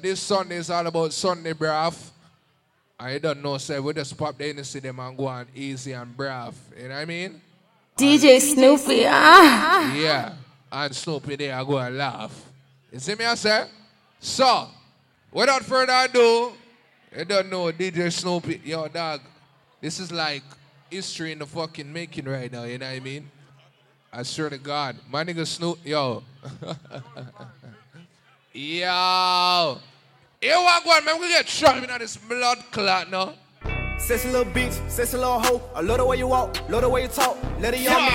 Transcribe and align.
This 0.00 0.20
Sunday 0.20 0.56
is 0.56 0.70
all 0.70 0.86
about 0.86 1.12
Sunday 1.12 1.52
brav. 1.52 2.10
I 2.98 3.18
don't 3.18 3.42
know, 3.42 3.58
sir. 3.58 3.82
we 3.82 3.92
just 3.92 4.16
pop 4.16 4.36
the 4.38 4.46
Hennessy 4.46 4.80
them 4.80 4.98
and 4.98 5.16
go 5.16 5.26
on 5.26 5.46
easy 5.54 5.92
and 5.92 6.16
brav. 6.16 6.54
You 6.74 6.88
know 6.88 6.94
what 6.94 7.00
I 7.00 7.04
mean? 7.04 7.40
DJ 7.98 8.40
Snoopy, 8.40 9.04
ah. 9.06 9.94
Yeah. 9.94 10.32
And 10.72 10.96
Snoopy 10.96 11.36
there, 11.36 11.54
I 11.54 11.64
go 11.64 11.76
and 11.76 11.98
laugh. 11.98 12.32
You 12.90 12.98
see 12.98 13.14
me, 13.14 13.26
I 13.26 13.34
say? 13.34 13.66
So, 14.18 14.68
without 15.30 15.64
further 15.64 15.92
ado, 15.92 16.52
you 17.16 17.24
don't 17.26 17.50
know 17.50 17.70
DJ 17.70 18.10
Snoopy, 18.10 18.62
yo, 18.64 18.88
dog. 18.88 19.20
This 19.82 20.00
is 20.00 20.10
like 20.10 20.44
history 20.90 21.32
in 21.32 21.40
the 21.40 21.46
fucking 21.46 21.92
making 21.92 22.24
right 22.24 22.50
now, 22.50 22.64
you 22.64 22.78
know 22.78 22.86
what 22.86 22.96
I 22.96 23.00
mean? 23.00 23.30
I 24.10 24.22
swear 24.22 24.48
to 24.48 24.58
God. 24.58 24.96
My 25.10 25.24
nigga 25.24 25.46
Snoop, 25.46 25.78
yo. 25.84 26.22
yo. 28.52 29.78
Here 30.40 30.56
what 30.56 30.84
going, 30.84 31.04
man. 31.04 31.20
We 31.20 31.28
get 31.28 31.48
shot 31.48 31.76
in 31.76 31.98
this 31.98 32.16
blood 32.16 32.58
clot 32.70 33.10
now. 33.10 33.34
Sexy 33.98 34.30
little 34.30 34.50
bitch, 34.52 34.72
sexy 34.90 35.18
little 35.18 35.40
hoe. 35.40 35.62
I 35.74 35.82
love 35.82 35.98
the 35.98 36.06
way 36.06 36.16
you 36.16 36.26
walk, 36.26 36.56
love 36.70 36.82
the 36.82 36.88
way 36.88 37.02
you 37.02 37.08
talk. 37.08 37.36
Let 37.60 37.74
it 37.74 37.80
young 37.80 38.08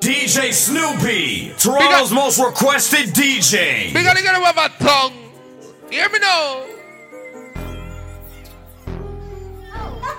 DJ 0.00 0.52
Snoopy, 0.52 1.52
Toronto's 1.58 2.10
most 2.10 2.38
requested 2.42 3.10
DJ. 3.10 3.92
Big 3.92 4.04
nigga 4.04 4.42
have 4.42 4.56
a 4.56 4.82
tongue. 4.82 5.12
Hear 5.90 6.08
me 6.08 6.18
now. 6.18 6.71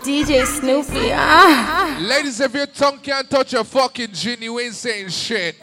DJ 0.04 0.46
Snoopy, 0.46 1.12
ah. 1.14 1.98
Ladies, 2.02 2.42
if 2.42 2.54
your 2.54 2.66
tongue 2.68 3.00
can't 3.00 3.30
touch 3.30 3.54
a 3.54 3.64
fucking 3.64 4.12
gin, 4.12 4.42
you 4.42 4.60
ain't 4.60 4.74
saying 4.74 5.08
shit. 5.08 5.56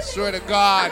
Swear 0.00 0.32
to 0.32 0.40
God. 0.40 0.90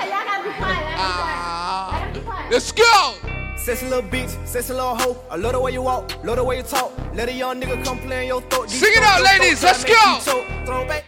Ah. 1.03 2.09
Let's 2.49 2.71
go. 2.71 3.15
Sexy 3.57 3.89
little 3.89 4.09
bitch, 4.09 4.31
sexy 4.47 4.73
little 4.73 4.95
hoe. 4.95 5.21
I 5.31 5.37
love 5.37 5.53
the 5.53 5.61
way 5.61 5.73
you 5.73 5.83
walk, 5.83 6.13
love 6.25 6.37
the 6.37 6.45
way 6.45 6.59
you 6.59 6.63
talk. 6.63 6.93
Let 7.13 7.29
a 7.29 7.33
young 7.33 7.61
nigga 7.61 7.85
come 7.85 7.99
play 7.99 8.23
in 8.23 8.29
your 8.29 8.41
throat. 8.43 8.71
Sing 8.71 8.93
it 8.93 9.03
out, 9.03 9.23
ladies. 9.23 9.63
Let's 9.65 9.85
go. 9.85 10.21
Throw 10.65 10.87
back. 10.87 11.05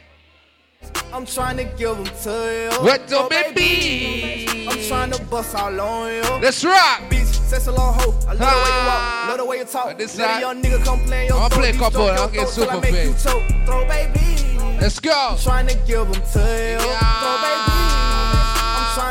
I'm 1.13 1.27
trying 1.27 1.59
to 1.59 1.65
give 1.65 1.97
them 1.97 2.07
to 2.07 2.31
you. 2.31 2.83
What 2.85 3.07
the 3.07 3.27
baby? 3.29 4.67
I'm 4.67 4.79
trying 4.89 5.11
to 5.11 5.23
bust 5.25 5.55
all 5.55 5.79
on 5.79 6.13
you. 6.15 6.23
Let's 6.41 6.65
rock. 6.65 7.03
Bitch, 7.11 7.27
sexy 7.27 7.71
little 7.71 7.93
hoe. 7.93 8.15
I 8.27 8.33
love 8.33 8.39
the 8.39 8.45
way 8.45 8.49
you 8.49 8.87
walk, 8.89 9.03
ah. 9.03 9.27
love 9.29 9.39
the 9.39 9.45
way 9.45 9.59
you 9.59 9.65
talk. 9.65 9.99
This 9.99 10.17
Let 10.17 10.39
a 10.39 10.41
young 10.41 10.63
nigga 10.63 10.83
come 10.85 11.05
play 11.05 11.27
your 11.27 11.37
I'ma 11.37 11.49
throat. 11.49 11.61
play 11.61 11.71
a 11.71 11.75
couple, 11.75 12.03
I'll 12.03 12.31
get 12.31 12.49
throat 12.49 12.55
till 12.55 12.71
I 12.71 12.75
super 12.75 12.93
make 12.93 13.05
you 13.05 13.13
fit. 13.13 13.67
Throw 13.67 13.87
baby. 13.87 14.79
Let's 14.81 14.99
go. 15.01 15.13
I'm 15.13 15.39
trying 15.39 15.67
to 15.67 15.75
give 15.87 16.11
them 16.11 16.13
to 16.15 16.19
you. 16.19 16.79
Throw 16.81 17.37
baby. 17.43 17.92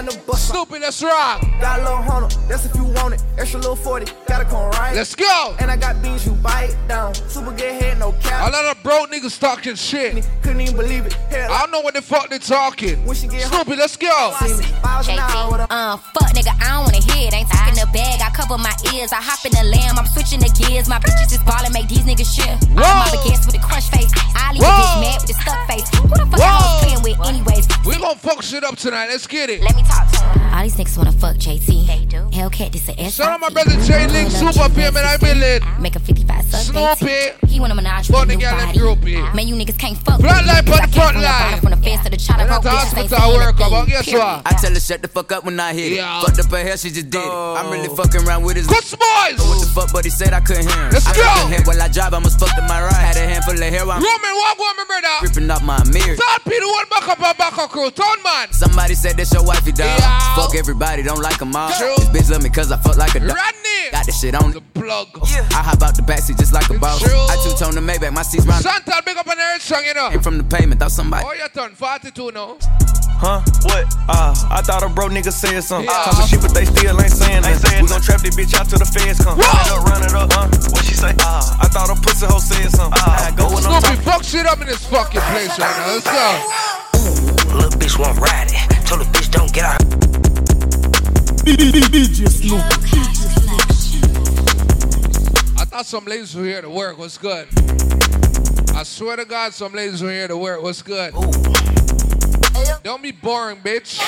I'm 0.02 0.08
trying 0.08 0.20
to 0.20 0.28
bust 0.28 0.48
Stupid, 0.50 0.82
let's 0.82 1.02
rock. 1.04 1.42
Got 1.62 1.80
a 1.80 1.84
little 1.84 1.98
hundred, 2.02 2.32
that's 2.50 2.66
if 2.66 2.76
you 2.76 2.84
want 2.84 3.14
it. 3.14 3.24
Extra 3.38 3.60
little 3.60 3.76
40, 3.76 4.12
gotta 4.28 4.46
come 4.46 4.70
right. 4.72 4.96
Let's 4.96 5.14
go. 5.16 5.56
And 5.60 5.70
I 5.70 5.78
got 5.78 6.02
beans, 6.02 6.26
you 6.26 6.34
bite 6.34 6.76
down. 6.88 7.14
Super 7.14 7.52
good 7.52 7.72
head, 7.82 8.00
no 8.00 8.10
A 8.10 8.14
cap. 8.20 8.52
lot 8.52 8.66
of 8.66 8.82
broke 8.84 9.12
niggas 9.12 9.40
talking 9.40 9.76
shit. 9.76 10.28
Couldn't 10.42 10.62
even 10.62 10.76
believe 10.76 11.06
it. 11.06 11.14
Hell, 11.30 11.52
I 11.54 11.60
don't 11.62 11.72
know 11.72 11.82
what 11.82 11.94
the 11.94 12.02
fuck 12.02 12.30
they 12.30 12.40
talking. 12.40 13.06
when 13.06 13.16
she 13.16 13.28
get 13.28 13.44
Stupid, 13.44 13.78
let's 13.78 13.96
go. 13.96 14.10
miles 14.84 15.08
an 15.08 15.20
hour 15.20 15.52
with 15.52 15.62
a 15.62 15.68
Uh, 15.72 15.98
fuck 15.98 16.32
nigga, 16.34 16.50
I 16.60 16.70
don't 16.76 16.84
wanna 16.86 16.98
hear 17.14 17.28
it. 17.30 17.34
Ain't 17.36 17.48
talking 17.50 17.52
the 17.52 17.52
bag, 17.52 17.71
I 17.71 17.71
cover 18.52 18.64
my 18.64 18.76
ears. 18.94 19.12
I 19.12 19.22
hop 19.22 19.46
in 19.46 19.52
the 19.52 19.64
lamb, 19.64 19.98
I'm 19.98 20.06
switching 20.06 20.40
the 20.40 20.52
gears. 20.52 20.90
My 20.90 21.00
bitches 21.00 21.32
is 21.32 21.44
ballin', 21.44 21.72
make 21.72 21.88
these 21.88 22.04
niggas 22.04 22.28
shit. 22.28 22.52
Whoa. 22.76 22.84
I'm 22.84 22.98
my 23.00 23.08
baguettes 23.16 23.46
with 23.46 23.56
a 23.56 23.64
crunch 23.64 23.88
face. 23.90 24.12
I 24.36 24.52
leave 24.52 24.64
a 24.64 24.66
bitch 24.66 25.02
mad 25.02 25.22
with 25.22 25.32
a 25.32 25.38
stuck 25.40 25.62
face. 25.68 25.88
Who 25.96 26.08
the 26.08 26.28
fuck 26.28 26.40
I 26.40 26.52
Whoa. 26.52 26.60
was 26.60 26.84
playing 26.84 27.04
with 27.04 27.28
anyways? 27.28 27.66
We 27.86 27.96
gon' 27.98 28.18
fuck 28.18 28.42
shit 28.44 28.64
up 28.64 28.76
tonight. 28.76 29.08
Let's 29.08 29.28
get 29.28 29.50
it. 29.50 29.62
Let 29.62 29.76
me 29.76 29.84
talk 29.84 30.12
to 30.12 30.20
him. 30.20 30.42
All 30.54 30.64
these 30.64 30.76
niggas 30.76 30.98
wanna 30.98 31.12
fuck 31.14 31.38
JT. 31.38 31.88
They 31.88 32.06
do. 32.06 32.28
Hellcat, 32.36 32.72
this 32.74 32.90
a 32.90 33.00
S. 33.00 33.16
Shout 33.16 33.30
out 33.30 33.40
my 33.40 33.50
brother 33.50 33.72
J 33.88 34.08
Link, 34.08 34.32
super 34.32 34.68
and 34.68 34.98
I 34.98 35.18
been 35.18 35.40
lit. 35.40 35.64
Make 35.80 35.96
a 35.96 36.00
55 36.00 36.46
suck 36.46 36.62
Snoopy. 36.62 37.48
He 37.48 37.60
want 37.60 37.72
a 37.72 37.76
menage 37.76 38.08
Fuck 38.08 38.28
with 38.28 38.30
a 38.30 38.32
the 38.32 38.36
new 38.36 38.42
girl 38.42 38.60
and 38.60 38.80
body. 38.80 39.36
Man, 39.36 39.48
you 39.48 39.56
niggas 39.56 39.80
can't 39.80 39.98
fuck 39.98 40.20
Front 40.20 40.44
with 40.44 40.48
line, 40.48 40.66
me. 40.66 40.72
put 40.72 40.82
I 40.82 40.86
the 40.86 40.92
came 40.92 41.02
front 41.02 41.14
from 41.14 41.22
the 41.22 41.28
line. 41.28 41.52
bottom, 41.52 41.60
From 41.60 41.72
the 41.72 41.90
fence 41.90 42.04
to 42.04 42.10
the 42.12 42.18
chopper, 42.18 42.42
And 42.42 42.50
broke 42.50 42.58
at 42.60 42.64
the 42.64 42.70
bitches 42.70 43.08
hospital, 43.08 43.18
I 43.18 43.28
work, 43.34 43.58
thing. 43.58 43.70
but 43.70 43.86
guess 43.86 44.06
Period. 44.06 44.20
what? 44.20 44.42
I 44.46 44.52
tell 44.60 44.74
her 44.74 44.80
shut 44.80 45.02
the 45.02 45.08
fuck 45.08 45.32
up 45.32 45.46
when 45.46 45.60
I 45.60 45.74
hit 45.74 45.92
it. 45.94 45.96
Yeah. 45.96 46.22
Fucked 46.22 46.40
up 46.40 46.52
her 46.52 46.58
hair, 46.58 46.78
she 46.78 46.90
just 46.90 47.10
did 47.10 47.20
it. 47.20 47.32
I'm 47.32 47.72
really 47.72 47.88
oh. 47.90 47.96
fucking 47.96 48.28
around 48.28 48.41
with 48.44 48.58
his. 48.58 48.68
Kuts 48.68 48.92
boys. 48.98 49.40
What 49.40 49.60
the 49.62 49.72
fuck, 49.74 49.94
but 49.94 50.04
he 50.06 50.12
said 50.12 50.34
I 50.34 50.40
couldn't 50.42 50.68
hear 50.68 50.76
him. 50.78 50.92
Let's 50.92 51.08
I 51.08 51.16
go. 51.16 51.24
couldn't 51.48 51.68
while 51.68 51.82
I 51.82 51.88
drive, 51.88 52.14
I 52.14 52.20
must 52.20 52.40
fuck 52.40 52.54
to 52.56 52.62
my 52.68 52.82
right. 52.82 52.94
Had 52.94 53.18
a 53.18 53.26
handful 53.28 53.54
of 53.54 53.60
hair, 53.60 53.82
I'm 53.82 54.02
Roman, 54.02 54.34
walk 54.36 54.58
me, 54.78 54.84
brother. 54.88 55.16
ripping 55.24 55.50
off 55.52 55.64
my 55.64 55.84
mirror. 55.92 56.16
Third 56.16 56.42
Peter, 56.46 56.68
one 56.68 56.88
back 56.90 57.08
up 57.08 57.20
and 57.22 57.38
back 57.38 57.58
up 57.58 57.70
crew. 57.70 57.90
Turn 57.92 58.18
man. 58.24 58.52
Somebody 58.54 58.96
said 58.96 59.18
that's 59.18 59.34
your 59.34 59.44
wifey, 59.44 59.72
dog. 59.72 59.88
Yeah. 60.00 60.36
Fuck 60.36 60.56
everybody, 60.56 61.04
don't 61.04 61.22
like 61.22 61.40
them 61.40 61.56
all. 61.56 61.72
True. 61.74 61.96
This 61.98 62.10
bitch 62.10 62.32
love 62.32 62.44
me 62.44 62.50
cause 62.50 62.72
I 62.72 62.78
fuck 62.78 62.98
like 62.98 63.16
a 63.16 63.20
dog. 63.20 63.36
Rodney. 63.36 63.92
Got 63.92 64.06
this 64.06 64.20
shit 64.20 64.36
on. 64.36 64.52
The 64.52 64.62
plug. 64.74 65.08
Yeah. 65.30 65.48
I 65.52 65.64
hop 65.64 65.82
out 65.82 65.96
the 65.96 66.02
backseat 66.02 66.38
just 66.40 66.54
like 66.54 66.70
a 66.70 66.78
boss. 66.80 67.02
True. 67.02 67.12
I 67.12 67.36
two-tone 67.44 67.76
the 67.76 67.82
Maybach, 67.82 68.14
my 68.14 68.22
seats 68.24 68.46
round. 68.46 68.64
Chantal, 68.64 69.02
big 69.06 69.18
up 69.18 69.28
on 69.28 69.38
the 69.38 69.44
earth 69.44 69.62
song, 69.62 69.84
you 69.86 69.94
know. 69.94 70.10
Came 70.10 70.22
from 70.22 70.38
the 70.38 70.44
pavement, 70.44 70.80
thought 70.80 70.92
somebody. 70.92 71.26
Oh, 71.28 71.34
you 71.34 71.48
turn 71.54 71.72
42 71.76 72.32
now. 72.32 72.58
Huh? 73.22 73.38
What? 73.70 73.86
Uh, 74.10 74.34
I 74.50 74.66
thought 74.66 74.82
a 74.82 74.90
bro 74.90 75.06
nigga 75.08 75.32
said 75.32 75.62
something. 75.62 75.86
Yeah. 75.86 76.10
Talking 76.10 76.26
shit, 76.26 76.42
but 76.42 76.56
they 76.58 76.66
still 76.66 77.00
ain't 77.00 77.14
saying 77.14 77.44
nothing. 77.46 77.84
We 77.84 77.88
gon' 77.88 78.02
trap 78.02 78.22
this 78.22 78.34
bitch 78.36 78.58
out 78.58 78.66
till 78.68 78.80
the 78.82 78.90
feds 78.90 79.22
come. 79.22 79.38
Whoa. 79.38 79.46
Run 79.46 79.62
it 79.62 79.70
up, 79.70 79.86
run 79.86 80.02
it 80.02 80.14
up, 80.18 80.34
huh? 80.34 80.48
What 80.74 80.84
she 80.84 80.96
say? 80.98 81.14
Uh, 81.22 81.62
I 81.62 81.70
thought 81.70 81.94
a 81.94 81.96
pussy 82.02 82.26
hoe 82.26 82.42
said 82.42 82.74
something. 82.74 82.98
Uh, 82.98 83.30
I 83.30 83.30
go 83.38 83.46
when 83.54 83.62
I'm 83.62 83.78
Snoopy, 83.78 84.02
talking. 84.02 84.02
fuck 84.02 84.24
shit 84.26 84.46
up 84.50 84.58
in 84.62 84.66
this 84.66 84.82
fucking 84.90 85.22
place 85.30 85.54
right 85.62 85.70
now. 85.70 85.94
Let's 85.94 86.10
go. 86.10 87.62
Little 87.62 87.78
bitch 87.78 87.94
won't 88.02 88.18
ride 88.18 88.50
it. 88.50 88.58
Told 88.90 89.02
the 89.02 89.10
bitch 89.14 89.30
don't 89.30 89.54
get 89.54 89.70
out. 89.70 89.78
I 95.62 95.66
thought 95.66 95.86
some 95.86 96.06
ladies 96.06 96.34
were 96.36 96.44
here 96.44 96.62
to 96.62 96.70
work. 96.72 96.98
What's 96.98 97.20
good? 97.20 97.48
I 98.74 98.82
swear 98.82 99.16
to 99.18 99.26
God, 99.26 99.54
some 99.54 99.74
ladies 99.74 100.02
were 100.02 100.10
here 100.10 100.28
to 100.28 100.38
work. 100.38 100.64
What's 100.64 100.82
good? 100.82 101.14
Don't 102.84 103.04
be 103.04 103.12
boring, 103.12 103.58
bitch. 103.58 104.00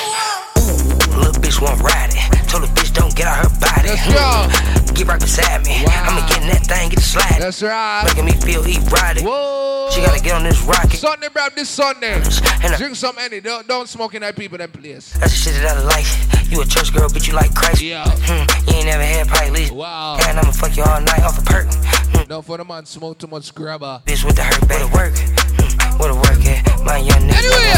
Little 1.16 1.34
bitch 1.42 1.62
won't 1.62 1.80
ride 1.82 2.10
it. 2.12 2.50
Told 2.50 2.64
the 2.64 2.68
bitch 2.74 2.92
don't 2.94 3.16
get 3.16 3.28
out 3.28 3.46
her 3.46 3.60
body. 3.60 3.90
Let's 3.90 4.06
go. 4.10 4.94
Get 4.94 5.08
right 5.08 5.20
beside 5.20 5.64
me. 5.66 5.84
Wow. 5.86 6.06
I'ma 6.10 6.28
get 6.28 6.42
in 6.42 6.48
that 6.50 6.66
thing, 6.66 6.90
get 6.90 7.00
it 7.00 7.02
slide. 7.04 7.40
That's 7.40 7.62
right. 7.62 8.04
Making 8.06 8.26
me 8.26 8.32
feel 8.34 8.64
erotic. 8.66 9.24
Whoa. 9.24 9.90
She 9.92 10.02
gotta 10.02 10.22
get 10.22 10.34
on 10.34 10.44
this 10.44 10.62
rocket. 10.64 10.94
Sunday, 10.98 11.28
bro, 11.32 11.48
this 11.56 11.70
Sunday. 11.70 12.14
And 12.64 12.74
I- 12.74 12.78
Drink 12.78 12.96
some 12.96 13.16
any. 13.20 13.40
Don't, 13.42 13.68
don't 13.68 13.88
smoke 13.88 14.16
in 14.16 14.22
that 14.22 14.36
people, 14.36 14.58
that 14.58 14.74
place. 14.74 15.14
That's 15.14 15.32
the 15.34 15.52
shit 15.52 15.62
that 15.62 15.78
I 15.78 15.84
like. 15.84 16.06
You 16.50 16.62
a 16.62 16.66
church 16.66 16.94
girl, 16.94 17.10
bitch, 17.10 17.28
you 17.28 17.34
like 17.34 17.54
Christ. 17.54 17.82
Yeah. 17.82 18.06
Hmm, 18.10 18.70
you 18.70 18.78
ain't 18.78 18.86
never 18.86 19.04
had 19.04 19.52
least. 19.54 19.72
Wow. 19.72 20.18
And 20.28 20.40
I'ma 20.40 20.52
fuck 20.52 20.76
you 20.76 20.84
all 20.84 21.00
night 21.02 21.22
off 21.22 21.38
a 21.38 21.42
perk. 21.44 21.68
Hmm, 21.74 22.28
Don't 22.28 22.46
for 22.46 22.58
the 22.58 22.66
man 22.66 22.86
smoke 22.86 23.20
too 23.20 23.28
much 23.28 23.54
grabber. 23.54 24.02
bitch 24.06 24.26
with 24.26 24.36
the 24.36 24.44
hurt, 24.44 24.68
better 24.68 24.88
work. 24.94 25.14
Hmm, 25.18 25.73
where 26.00 26.10
the 26.12 26.16
work 26.16 26.46
at? 26.46 26.84
My 26.86 26.98
young 26.98 27.22
nigga. 27.30 27.38
Anyway. 27.38 27.74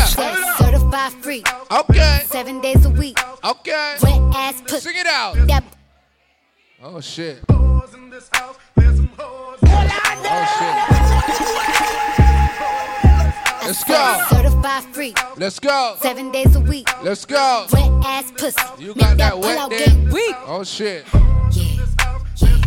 Certified 0.57 1.13
free, 1.23 1.43
Okay. 1.71 2.21
seven 2.27 2.61
days 2.61 2.85
a 2.85 2.89
week. 2.89 3.17
Okay. 3.43 3.95
Wet 4.01 4.21
ass 4.35 4.61
pussy. 4.61 4.89
Sing 4.89 4.95
it 4.97 5.07
out. 5.07 5.35
That 5.47 5.63
Oh 6.83 6.99
shit. 7.01 7.39
Oh 7.49 7.81
shit. 10.57 10.75
Let's 13.65 13.83
go. 13.83 14.23
certified 14.29 14.83
free, 14.93 15.13
Let's 15.37 15.59
go. 15.59 15.95
seven 15.99 16.31
days 16.31 16.55
a 16.55 16.59
week. 16.59 16.87
Let's 17.03 17.25
go. 17.25 17.65
Wet 17.73 17.91
ass 18.05 18.31
pussy. 18.37 18.61
You 18.77 18.89
Make 18.89 18.97
got 18.97 19.17
that 19.17 19.39
wet 19.39 19.57
out 19.57 19.69
there? 19.71 19.87
Oh 20.45 20.63
shit. 20.63 21.05
Yeah, 21.51 21.85
yeah, 22.37 22.59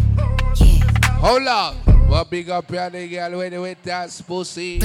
yeah. 0.56 0.84
Hold 1.20 1.46
up. 1.46 1.76
Well, 2.08 2.24
big 2.24 2.50
up 2.50 2.68
your 2.70 2.90
nigga 2.90 3.36
with 3.36 3.60
with 3.60 3.82
that 3.84 4.22
pussy. 4.26 4.80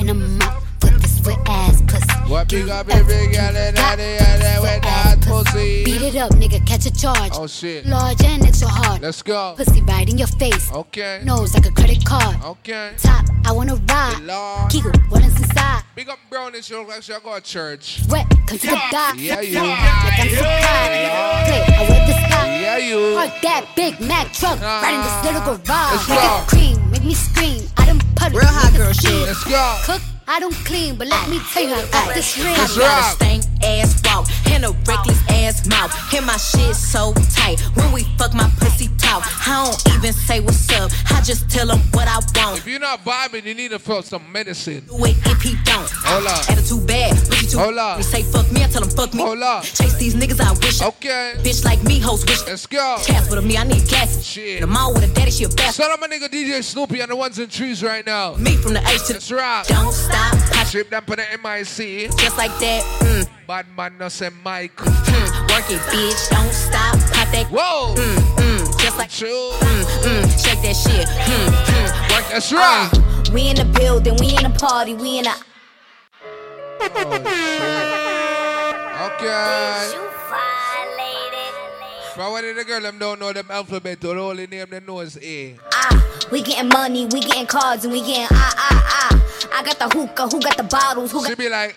Bring 0.00 0.10
a 0.10 0.14
bucket 0.14 0.30
and 0.30 0.38
mop 0.38 0.62
for 0.80 0.98
this 0.98 1.20
wet 1.26 1.38
ass 1.46 1.82
pussy. 1.82 2.30
What 2.30 2.48
big 2.48 2.68
up 2.70 2.86
big 2.86 2.96
girl 2.96 3.56
and 3.56 3.76
that 3.76 4.00
and 4.00 4.62
with 4.62 4.82
that 4.82 5.20
pussy. 5.20 5.84
Beat 5.84 6.00
it 6.00 6.16
up, 6.16 6.30
nigga, 6.32 6.66
catch 6.66 6.86
a 6.86 6.90
charge. 6.90 7.32
Oh 7.34 7.46
shit. 7.46 7.84
Large 7.84 8.24
and 8.24 8.46
extra 8.46 8.68
hard. 8.68 9.02
Let's 9.02 9.20
go. 9.20 9.54
Pussy 9.58 9.82
right 9.82 10.08
in 10.08 10.16
your 10.16 10.26
face. 10.26 10.72
Okay. 10.72 11.20
Nose 11.22 11.52
like 11.52 11.66
a 11.66 11.70
credit 11.72 12.02
card. 12.06 12.42
Okay. 12.42 12.94
Top, 12.96 13.26
I 13.44 13.52
wanna 13.52 13.76
ride. 13.76 14.22
Lord. 14.22 14.70
Kegel, 14.70 14.92
what 15.10 15.22
is 15.22 15.36
inside? 15.36 15.82
Big 15.94 16.08
up 16.08 16.18
brownies, 16.30 16.70
you 16.70 16.78
look 16.78 16.88
like 16.88 17.06
you 17.06 17.20
go 17.22 17.34
to 17.34 17.42
church. 17.42 18.00
Wet, 18.08 18.26
come 18.46 18.58
to 18.58 18.66
the 18.66 18.80
dock. 18.90 19.16
Yeah, 19.18 19.40
you. 19.42 19.60
Like 19.60 19.78
I'm 20.18 20.28
surprised. 20.30 21.44
Play, 21.44 21.76
I 21.76 21.86
wear 21.90 22.06
the 22.06 22.12
sky. 22.12 22.60
Yeah, 22.60 22.78
you. 22.78 23.16
Park 23.16 23.42
that 23.42 23.66
Big 23.76 24.00
Mac 24.00 24.32
truck 24.32 24.58
right 24.62 24.94
in 24.94 25.02
this 25.02 25.24
little 25.26 25.58
garage. 25.58 25.92
Let's 25.92 26.08
Make 26.08 26.20
go. 26.20 26.44
cream, 26.48 26.90
make 26.90 27.04
me 27.04 27.12
scream. 27.14 27.79
Real 28.32 28.46
hot 28.46 28.72
girl 28.76 28.92
shit. 28.92 29.12
Let's 29.26 29.42
go. 29.44 29.78
Cook, 29.84 30.02
I 30.28 30.38
don't 30.38 30.54
clean, 30.64 30.94
but 30.94 31.08
let 31.08 31.28
me 31.28 31.40
tell 31.52 31.64
you 31.64 31.74
I 31.74 31.86
got 31.90 32.14
this 32.14 32.38
ring. 32.38 32.54
I 32.54 32.66
got 32.78 33.00
a 33.00 33.16
stank 33.16 33.49
ass 33.62 34.00
walk 34.04 34.28
and 34.46 34.64
a 34.64 34.70
reckless 34.86 35.20
ass 35.30 35.66
mouth. 35.66 35.92
And 36.14 36.26
my 36.26 36.36
shit 36.36 36.74
so 36.74 37.12
tight. 37.34 37.60
When 37.74 37.92
we 37.92 38.04
fuck, 38.18 38.34
my 38.34 38.50
pussy 38.58 38.88
talk. 38.98 39.22
I 39.46 39.64
don't 39.64 39.94
even 39.96 40.12
say 40.12 40.40
what's 40.40 40.70
up. 40.72 40.90
I 41.10 41.20
just 41.22 41.50
tell 41.50 41.68
him 41.68 41.80
what 41.92 42.08
I 42.08 42.18
want. 42.36 42.58
If 42.58 42.66
you're 42.66 42.80
not 42.80 43.04
vibing, 43.04 43.44
you 43.44 43.54
need 43.54 43.70
to 43.70 43.78
feel 43.78 44.02
some 44.02 44.30
medicine. 44.30 44.84
Do 44.86 45.04
it 45.04 45.16
if 45.26 45.42
he 45.42 45.56
don't. 45.64 45.90
Hold 46.04 46.26
up. 46.26 46.50
Attitude 46.50 46.86
bad. 46.86 47.16
Pussy 47.16 47.46
too. 47.46 47.58
Hold 47.58 47.78
up. 47.78 47.96
We 47.98 48.02
say 48.02 48.22
fuck 48.22 48.50
me, 48.52 48.64
I 48.64 48.68
tell 48.68 48.82
him 48.82 48.90
fuck 48.90 49.14
me. 49.14 49.22
Hold 49.22 49.42
up. 49.42 49.64
Chase 49.64 49.96
these 49.96 50.14
niggas, 50.14 50.40
I 50.40 50.52
wish. 50.52 50.82
Okay. 50.82 51.34
Bitch 51.38 51.64
like 51.64 51.82
me, 51.84 51.98
hoes 51.98 52.24
wish. 52.26 52.46
Let's 52.46 52.66
go. 52.66 52.98
Task 53.02 53.30
with 53.30 53.44
me, 53.44 53.56
I 53.56 53.64
need 53.64 53.86
gas. 53.88 54.22
Shit. 54.24 54.60
The 54.60 54.66
mall 54.66 54.92
with 54.94 55.04
a 55.04 55.14
daddy, 55.14 55.30
she 55.30 55.44
a 55.44 55.48
bastard. 55.48 55.84
Shout 55.84 55.90
out 55.90 56.00
my 56.00 56.08
nigga 56.08 56.28
DJ 56.28 56.62
Snoopy 56.62 57.00
and 57.00 57.10
the 57.10 57.16
ones 57.16 57.38
in 57.38 57.48
trees 57.48 57.82
right 57.82 58.04
now. 58.04 58.34
Me 58.34 58.56
from 58.56 58.74
the 58.74 58.80
H 58.88 59.06
to 59.06 59.12
the 59.14 59.34
rock. 59.34 59.66
don't 59.66 59.92
stop. 59.92 60.34
Strip 60.70 60.88
them 60.88 61.02
for 61.02 61.16
the 61.16 61.24
MIC. 61.42 62.12
just 62.16 62.38
like 62.38 62.56
that. 62.60 62.84
Mm, 63.00 63.28
Bad 63.48 63.66
man, 63.76 63.98
no 63.98 64.08
say 64.08 64.30
Mike. 64.44 64.76
mm, 64.76 65.40
work 65.50 65.68
it, 65.68 65.80
bitch. 65.90 66.30
Don't 66.30 66.52
stop. 66.52 66.94
Pop 67.10 67.26
that. 67.32 67.48
Whoa. 67.50 67.92
Mm, 67.96 68.16
mm, 68.38 68.78
just 68.80 68.96
like. 68.96 69.10
Chill. 69.10 69.50
Mm, 69.50 69.82
mm, 69.82 70.30
shake 70.38 70.62
that 70.62 70.76
shit. 70.76 71.08
Mm, 71.08 71.50
mm, 71.50 72.10
work 72.14 72.32
Let's 72.32 72.52
rock. 72.52 72.94
Uh, 72.94 73.32
we 73.34 73.48
in 73.48 73.56
the 73.56 73.64
building, 73.64 74.14
we 74.20 74.28
in 74.28 74.44
the 74.44 74.56
party, 74.60 74.94
we 74.94 75.18
in 75.18 75.24
the. 75.24 75.34
Okay. 79.10 79.92
From 82.14 82.32
when 82.32 82.54
the 82.54 82.64
girl 82.64 82.80
them 82.80 82.98
don't 83.00 83.18
know 83.18 83.32
them 83.32 83.46
alphabet, 83.50 84.00
the 84.00 84.10
only 84.10 84.46
name 84.46 84.66
they 84.70 84.78
know 84.78 85.00
is 85.00 85.18
A. 85.20 85.56
Ah, 85.72 86.28
we 86.30 86.42
getting 86.42 86.68
money, 86.68 87.06
we 87.06 87.18
getting 87.22 87.46
cards, 87.46 87.84
and 87.84 87.92
we 87.92 88.02
getting 88.02 88.28
ah 88.30 88.54
ah 88.56 89.08
ah. 89.10 89.29
I 89.52 89.62
got 89.64 89.78
the 89.78 89.88
hookah, 89.88 90.28
who 90.28 90.40
got 90.40 90.56
the 90.56 90.62
bottles, 90.64 91.12
who 91.12 91.22
She 91.22 91.28
got 91.30 91.38
be 91.38 91.48
like, 91.48 91.76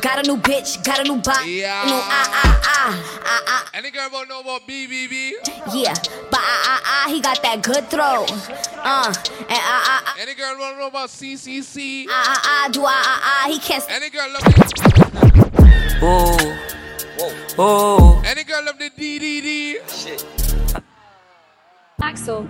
got 0.00 0.18
a 0.24 0.28
new 0.28 0.36
bitch, 0.36 0.82
got 0.84 1.00
a 1.00 1.04
new 1.04 1.16
body, 1.20 1.50
Yeah. 1.64 1.84
new 1.86 1.94
ah 1.94 2.30
ah 2.30 2.60
ah 2.64 3.22
ah 3.24 3.42
ah. 3.46 3.70
any 3.74 3.90
girl 3.90 4.08
won't 4.12 4.28
know 4.28 4.40
about 4.40 4.62
BBB? 4.68 5.32
Yeah, 5.72 5.94
but 6.30 6.40
ah 6.40 6.60
ah 6.70 6.82
ah, 6.84 7.08
he 7.08 7.20
got 7.20 7.42
that 7.42 7.62
good 7.62 7.88
throw. 7.88 8.24
Uh, 8.28 9.06
and 9.08 9.62
ah 9.64 9.82
ah 9.88 10.02
ah. 10.06 10.16
Any 10.20 10.34
girl 10.34 10.56
won't 10.58 10.78
know 10.78 10.86
about 10.88 11.08
CCC? 11.08 12.06
Ah 12.08 12.12
ah 12.12 12.40
ah, 12.44 12.68
do 12.70 12.84
ah 12.84 12.90
ah 12.92 13.20
ah, 13.24 13.48
he 13.48 13.58
can't. 13.58 13.84
Any 13.90 14.10
girl 14.10 14.28
love 14.30 14.42
the, 14.44 14.54
Oh, 16.02 16.36
oh, 17.58 18.22
any 18.26 18.44
girl 18.44 18.62
love 18.64 18.78
the 18.78 18.90
DDD? 18.90 19.80
Axel. 22.02 22.46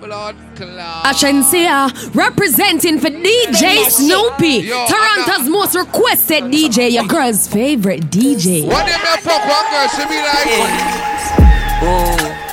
Blood 0.00 0.36
clot. 0.54 1.04
Ashensia 1.04 2.14
representing 2.14 2.98
for 3.00 3.08
DJ 3.08 3.84
Snoopy, 3.90 4.66
Yo, 4.66 4.86
Toronto's 4.86 5.46
I'm 5.46 5.50
most 5.50 5.74
requested 5.74 6.44
DJ, 6.44 6.92
your 6.92 7.04
girl's 7.04 7.48
favorite 7.48 8.02
DJ. 8.02 8.64
One 8.66 8.86
day 8.86 8.92
me 8.92 9.16
fuck 9.20 9.42
one 9.44 9.70
girl, 9.72 9.88
she 9.88 10.04
be 10.06 10.20
like, 10.22 10.46
oh, 11.82 12.44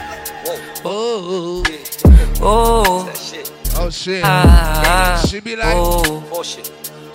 oh, 0.85 1.63
oh, 2.41 3.13
oh 3.75 3.89
shit. 3.91 4.23
ah, 4.25 5.23
She 5.27 5.39
be 5.39 5.55
like, 5.55 5.75
oh, 5.75 6.23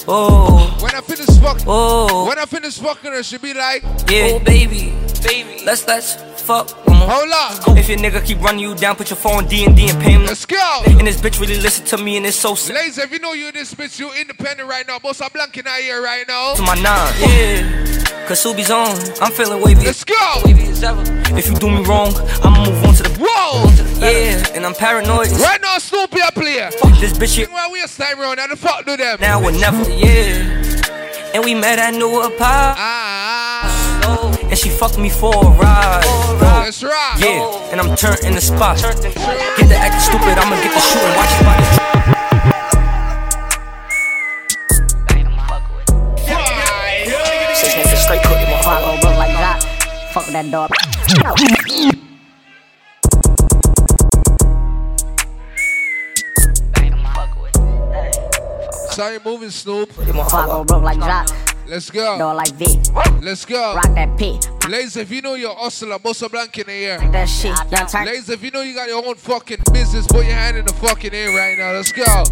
oh, 0.06 0.78
when 0.80 0.94
I 0.94 1.00
finish 1.00 1.26
fucking, 1.40 1.64
oh, 1.66 2.26
when 2.28 2.38
I 2.38 2.44
finish 2.46 2.78
fucking 2.78 3.10
her, 3.12 3.22
she 3.24 3.38
be 3.38 3.52
like, 3.52 3.82
yeah, 4.08 4.38
baby, 4.44 4.92
baby, 5.24 5.62
let's 5.64 5.86
let's 5.88 6.14
fuck 6.42 6.79
hold 7.06 7.30
up, 7.32 7.76
If 7.78 7.88
your 7.88 7.98
nigga 7.98 8.24
keep 8.24 8.40
running 8.40 8.60
you 8.60 8.74
down, 8.74 8.96
put 8.96 9.10
your 9.10 9.16
phone 9.16 9.46
D 9.46 9.64
and 9.64 9.76
D 9.76 9.88
and 9.88 10.00
pay 10.00 10.12
him. 10.12 10.24
let's 10.24 10.46
go. 10.46 10.82
And 10.86 11.06
this 11.06 11.20
bitch 11.20 11.40
really 11.40 11.58
listen 11.60 11.84
to 11.86 11.98
me 11.98 12.16
and 12.16 12.26
it's 12.26 12.36
so 12.36 12.54
sick 12.54 12.74
Ladies, 12.76 12.98
if 12.98 13.10
you 13.12 13.18
know 13.18 13.32
you 13.32 13.52
this 13.52 13.74
bitch, 13.74 13.98
you 13.98 14.12
independent 14.12 14.68
right 14.68 14.86
now. 14.86 14.98
Boss, 14.98 15.20
I'm 15.20 15.30
blanking 15.30 15.66
out 15.66 15.80
here 15.80 16.02
right 16.02 16.24
now. 16.28 16.54
to 16.54 16.62
my 16.62 16.74
nine. 16.74 17.14
Yeah, 17.20 18.26
cause 18.26 18.40
Subi's 18.40 18.70
on. 18.70 18.96
I'm 19.20 19.32
feeling 19.32 19.62
wavy. 19.62 19.84
Let's 19.84 20.04
go. 20.04 20.14
Wavy 20.44 20.64
as 20.68 20.82
ever. 20.82 21.02
If 21.36 21.46
you 21.48 21.54
do 21.56 21.70
me 21.70 21.84
wrong, 21.84 22.12
I'ma 22.42 22.64
move 22.64 22.84
on 22.84 22.94
to 22.94 23.02
the 23.04 23.10
Whoa. 23.20 23.70
yeah, 24.00 24.42
and 24.54 24.66
I'm 24.66 24.74
paranoid. 24.74 25.30
Right 25.32 25.60
now, 25.62 25.78
Snoopy 25.78 26.18
a 26.26 26.32
player. 26.32 26.70
Fuck 26.72 26.98
this 26.98 27.12
bitch 27.16 27.36
here 27.36 27.48
we 27.70 27.80
a 27.82 27.86
time 27.86 28.20
around, 28.20 28.38
how 28.38 28.48
the 28.48 28.56
fuck 28.56 28.84
do 28.84 28.96
them? 28.96 29.18
now 29.20 29.42
or 29.42 29.52
never. 29.52 29.88
Yeah, 29.90 31.32
and 31.34 31.44
we 31.44 31.54
met 31.54 31.78
at 31.78 31.94
New 31.94 32.20
Pop. 32.36 32.76
Ah, 32.78 34.36
And 34.50 34.58
she 34.58 34.68
fucked 34.68 34.98
me 34.98 35.08
for 35.08 35.32
a 35.32 35.48
ride. 35.50 36.02
let's 36.40 36.82
rock. 36.82 37.20
Yeah, 37.20 37.70
and 37.70 37.80
I'm 37.80 37.94
turned 37.94 38.24
in 38.24 38.34
the 38.34 38.40
spot. 38.40 38.82
Get 38.82 39.68
the 39.68 39.76
acting 39.76 40.00
stupid, 40.00 40.36
I'ma 40.38 40.56
get 40.56 40.74
the 40.74 40.80
shooting. 40.80 41.14
Watch 41.14 41.30
your 41.38 41.44
body. 41.46 41.64
Six 47.54 47.74
niggas 47.74 48.02
straight 48.02 48.22
cooking 48.24 48.50
my 48.50 48.60
Fuck, 48.62 48.80
go 48.80 49.00
broke 49.00 49.18
like 49.18 49.36
that. 49.38 49.62
Fuck 50.12 50.26
that 50.26 50.50
dog. 50.50 50.70
Sorry, 58.90 59.18
moving 59.24 59.50
Snoop. 59.50 59.92
Fuck, 59.92 60.46
go 60.46 60.64
broke 60.64 60.82
like 60.82 60.98
that. 60.98 61.39
Let's 61.70 61.88
go. 61.88 62.18
Dog 62.18 62.36
like 62.36 62.52
Vic. 62.54 62.80
Let's 63.22 63.44
go. 63.44 63.76
Rock 63.76 63.94
that 63.94 64.18
pit. 64.18 64.50
Ladies, 64.68 64.96
if 64.96 65.08
you 65.12 65.22
know 65.22 65.34
you're 65.34 65.54
hustler, 65.54 66.00
boss 66.00 66.20
a 66.20 66.28
blank 66.28 66.58
in 66.58 66.66
the 66.66 66.72
air. 66.72 66.98
That 67.12 67.26
shit. 67.26 67.56
Young 67.70 67.86
turn. 67.86 68.06
Ladies, 68.06 68.28
if 68.28 68.42
you 68.42 68.50
know 68.50 68.62
you 68.62 68.74
got 68.74 68.88
your 68.88 69.06
own 69.06 69.14
fucking 69.14 69.58
business, 69.72 70.04
put 70.08 70.26
your 70.26 70.34
hand 70.34 70.56
in 70.56 70.64
the 70.64 70.72
fucking 70.72 71.14
air 71.14 71.28
right 71.28 71.56
now. 71.56 71.70
Let's 71.70 71.92
go. 71.92 72.24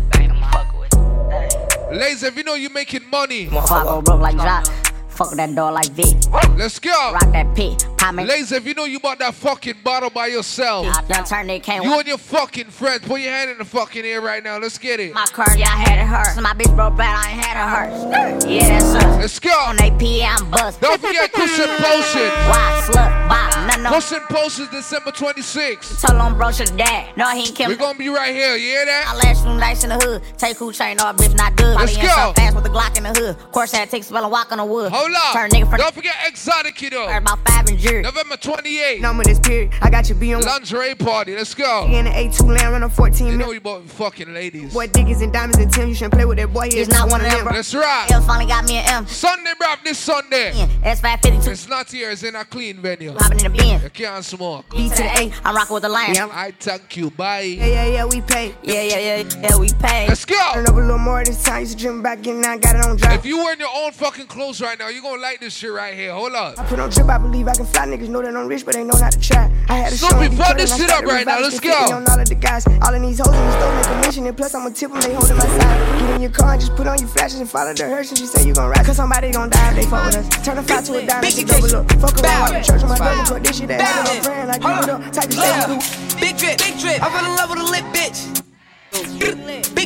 Ladies, 1.96 2.24
if 2.24 2.36
you 2.36 2.42
know 2.42 2.54
you're 2.54 2.72
making 2.72 3.08
money, 3.10 3.46
Fuck, 3.46 3.68
go 3.68 4.02
broke 4.02 4.20
like 4.20 4.36
that. 4.38 4.66
Fuck 5.06 5.30
that 5.36 5.54
dog 5.54 5.72
like 5.72 5.90
Vic. 5.92 6.16
let's 6.56 6.80
go. 6.80 6.90
Rock 7.12 7.30
that 7.30 7.54
pit. 7.54 7.86
Ladies, 8.14 8.52
if 8.52 8.66
you 8.66 8.74
know 8.74 8.84
you 8.84 9.00
bought 9.00 9.18
that 9.18 9.34
fucking 9.34 9.74
bottle 9.84 10.08
by 10.10 10.28
yourself, 10.28 10.86
Young 11.08 11.24
turn, 11.24 11.46
they 11.46 11.58
can't 11.60 11.84
you 11.84 11.98
and 11.98 12.06
your 12.06 12.16
fucking 12.18 12.66
friends, 12.66 13.06
put 13.06 13.20
your 13.20 13.32
hand 13.32 13.50
in 13.50 13.58
the 13.58 13.64
fucking 13.64 14.04
air 14.04 14.20
right 14.20 14.42
now. 14.42 14.58
Let's 14.58 14.78
get 14.78 15.00
it. 15.00 15.12
My 15.12 15.26
car, 15.26 15.46
yeah, 15.56 15.66
I 15.66 15.76
had 15.76 15.98
it 15.98 16.06
hurt. 16.06 16.34
So 16.34 16.40
my 16.40 16.54
bitch 16.54 16.74
broke 16.74 16.96
bad, 16.96 17.14
I 17.16 17.30
ain't 17.32 17.44
had 17.44 17.56
it 17.58 18.40
hurt. 18.40 18.48
Yeah, 18.48 18.68
that's 18.68 18.94
us. 18.94 19.16
Let's 19.18 19.38
go. 19.38 19.50
On 19.50 19.78
AP, 19.78 20.02
I'm 20.22 20.50
bust. 20.50 20.80
Don't 20.80 21.00
forget 21.00 21.32
Cushion 21.32 21.66
Potion. 21.66 22.30
Why? 22.48 22.82
Slut, 22.86 23.28
bop, 23.28 23.66
none 23.66 23.86
of 23.86 23.92
Cushion 23.92 24.20
Potion 24.30 24.68
December 24.70 25.10
26th. 25.10 26.00
Told 26.06 26.20
him 26.20 26.38
bro 26.38 26.50
should 26.50 26.74
dad. 26.76 27.16
No, 27.16 27.28
he 27.30 27.48
ain't 27.48 27.58
We're 27.58 27.76
gonna 27.76 27.98
be 27.98 28.08
right 28.08 28.34
here. 28.34 28.56
You 28.56 28.68
hear 28.70 28.86
that? 28.86 29.06
I 29.08 29.16
last 29.16 29.42
from 29.42 29.58
nice 29.58 29.82
in 29.84 29.90
the 29.90 29.96
hood. 29.98 30.22
Take 30.38 30.56
who 30.56 30.72
chain, 30.72 30.98
all 31.00 31.12
bitch 31.12 31.36
not 31.36 31.56
good. 31.56 31.76
Let's 31.76 31.96
go. 31.96 32.32
fast 32.36 32.54
with 32.54 32.64
the 32.64 32.70
Glock 32.70 32.96
in 32.96 33.02
the 33.02 33.12
hood. 33.12 33.36
Course 33.52 33.72
had 33.72 33.90
take 33.90 34.04
spell 34.04 34.22
and 34.22 34.32
walk 34.32 34.52
on 34.52 34.58
the 34.58 34.64
wood. 34.64 34.92
Hold 34.92 35.10
up. 35.14 35.34
Turn 35.34 35.50
nigga 35.50 35.68
from 35.68 35.78
Don't 35.78 35.94
forget 35.94 36.14
Exotic 36.26 36.74
Kiddo. 36.74 37.06
about 37.08 37.38
five 37.46 37.66
and 37.68 37.78
jury. 37.88 38.02
November 38.02 38.36
28th. 38.36 39.00
Number 39.00 39.24
this 39.24 39.38
period. 39.38 39.72
I 39.80 39.90
got 39.90 40.08
you 40.08 40.14
be 40.14 40.34
on 40.34 40.42
Lingerie 40.42 40.94
party. 40.94 41.34
Let's 41.34 41.54
go. 41.54 41.86
in 41.86 42.04
the 42.04 42.10
A2 42.10 42.46
land 42.46 42.72
running 42.72 42.88
14 42.88 43.26
You 43.26 43.36
know 43.36 43.52
you 43.52 43.60
bought 43.60 43.88
fucking 43.88 44.32
ladies. 44.32 44.72
Boy, 44.72 44.86
Dickies 44.88 45.22
and 45.22 45.32
diamonds 45.32 45.58
and 45.58 45.72
Tim. 45.72 45.88
You 45.88 45.94
shouldn't 45.94 46.14
play 46.14 46.24
with 46.24 46.38
that 46.38 46.52
boy. 46.52 46.68
He 46.70 46.78
He's 46.78 46.88
not 46.88 47.10
one 47.10 47.20
of 47.24 47.30
them, 47.30 47.44
bro. 47.44 47.52
Let's 47.54 47.74
rock. 47.74 48.10
L 48.10 48.22
finally 48.22 48.46
got 48.46 48.64
me 48.64 48.76
an 48.78 48.84
M. 48.88 49.06
Sunday, 49.06 49.52
bro. 49.58 49.68
This 49.84 49.98
Sunday. 49.98 50.52
S 50.82 51.00
five 51.00 51.20
fifty 51.20 51.40
two. 51.40 51.50
It's 51.50 51.68
not 51.68 51.90
here. 51.90 52.10
It's 52.10 52.22
in 52.22 52.34
a 52.34 52.44
clean 52.44 52.78
venue. 52.78 53.12
Hopping 53.12 53.40
in 53.40 53.46
a 53.46 53.50
bin. 53.50 53.82
You 53.82 53.90
can't 53.90 54.24
smoke. 54.24 54.66
B 54.70 54.88
to 54.88 54.94
the 54.96 55.18
A. 55.18 55.32
I'm 55.44 55.54
rocking 55.54 55.74
with 55.74 55.82
the 55.82 55.88
lion. 55.88 56.14
Yeah. 56.14 56.28
I 56.30 56.52
thank 56.52 56.96
you. 56.96 57.10
Bye. 57.10 57.40
Yeah, 57.40 57.66
yeah, 57.66 57.86
yeah, 57.86 58.04
we 58.04 58.20
pay. 58.20 58.54
Yeah, 58.62 58.82
yeah, 58.82 58.98
yeah, 58.98 59.38
yeah. 59.42 59.56
We 59.56 59.72
pay. 59.80 60.08
Let's 60.08 60.24
go. 60.24 60.36
Turn 60.54 60.66
up 60.66 60.74
a 60.74 60.78
little 60.78 60.98
more 60.98 61.24
this 61.24 61.42
time. 61.42 61.60
Used 61.60 61.78
to 61.78 61.84
dream 61.84 62.02
back 62.02 62.26
in, 62.26 62.44
I 62.44 62.58
got 62.58 62.76
it 62.76 62.84
on 62.84 62.96
drive. 62.96 63.18
If 63.18 63.26
you 63.26 63.38
wearing 63.38 63.60
your 63.60 63.74
own 63.74 63.92
fucking 63.92 64.26
clothes 64.26 64.60
right 64.60 64.78
now, 64.78 64.88
you're 64.88 65.02
gonna 65.02 65.20
like 65.20 65.40
this 65.40 65.54
shit 65.54 65.72
right 65.72 65.94
here. 65.94 66.12
Hold 66.12 66.32
up. 66.32 66.58
I 66.58 66.64
put 66.64 66.78
on 66.78 66.90
drip, 66.90 67.08
I 67.08 67.18
believe 67.18 67.48
I 67.48 67.54
can 67.54 67.66
fly. 67.66 67.77
Niggas 67.86 68.08
know 68.08 68.22
that 68.22 68.34
I'm 68.34 68.48
rich, 68.48 68.64
but 68.64 68.74
they 68.74 68.82
know 68.82 68.98
not 68.98 69.12
to 69.12 69.20
try. 69.20 69.50
I 69.68 69.78
had 69.78 69.92
a 69.92 69.96
So 69.96 70.08
show 70.08 70.18
we 70.18 70.26
in 70.26 70.36
this 70.56 70.74
shit 70.76 70.90
up 70.90 71.04
right 71.04 71.26
now. 71.26 71.40
Let's 71.40 71.60
go. 71.60 71.70
On 71.70 72.02
all 72.08 72.18
of 72.18 72.28
the 72.28 72.34
guys, 72.34 72.66
all 72.66 72.94
in 72.94 73.02
these 73.02 73.18
hoes 73.18 73.28
in 73.28 73.44
the 73.44 73.52
store 73.52 73.74
make 73.74 73.84
commission. 73.84 74.26
And 74.26 74.36
plus, 74.36 74.54
I'ma 74.54 74.70
tip 74.70 74.90
them, 74.90 75.00
they 75.00 75.14
holding 75.14 75.36
my 75.36 75.46
side. 75.46 76.00
Get 76.00 76.14
in 76.16 76.22
your 76.22 76.30
car 76.30 76.52
and 76.52 76.60
just 76.60 76.74
put 76.74 76.86
on 76.86 76.98
your 76.98 77.08
flashes 77.08 77.40
and 77.40 77.48
follow 77.48 77.74
the 77.74 77.84
hearse. 77.84 78.08
And 78.10 78.18
she 78.18 78.26
say 78.26 78.46
you 78.46 78.54
gon' 78.54 78.70
ride. 78.70 78.84
Cause 78.84 78.96
somebody 78.96 79.30
gon' 79.30 79.50
die 79.50 79.70
if 79.70 79.76
they 79.76 79.86
fuck 79.86 80.06
with 80.06 80.16
us. 80.16 80.44
Turn 80.44 80.58
a 80.58 80.62
five 80.62 80.84
to 80.84 80.96
a 80.96 81.06
dime 81.06 81.24
and 81.24 81.32
she 81.32 81.44
double 81.44 81.76
up. 81.76 81.92
Fuck 82.00 82.18
around, 82.24 82.40
walk 82.40 82.62
to 82.62 82.72
church 82.72 82.82
on 82.82 82.88
my 82.88 82.98
double 82.98 83.24
cut. 83.24 83.44
This 83.44 83.58
shit 83.58 83.68
that 83.68 83.80
had 83.80 84.04
my 84.04 84.20
friend 84.24 84.48
like 84.48 84.62
give 84.62 84.78
it 84.78 84.88
up. 84.88 85.00
Type 85.12 85.28
of 85.28 85.34
shit 85.36 85.68
we 85.68 85.76
do. 85.76 86.20
Big 86.20 86.36
drip, 86.38 86.58
big 86.58 86.74
drip. 86.78 87.02
I 87.02 87.10
fell 87.12 87.26
in 87.28 87.36
love 87.36 87.50
with 87.50 87.60
a 87.60 87.64
lit 87.64 87.84
bitch. 87.94 88.44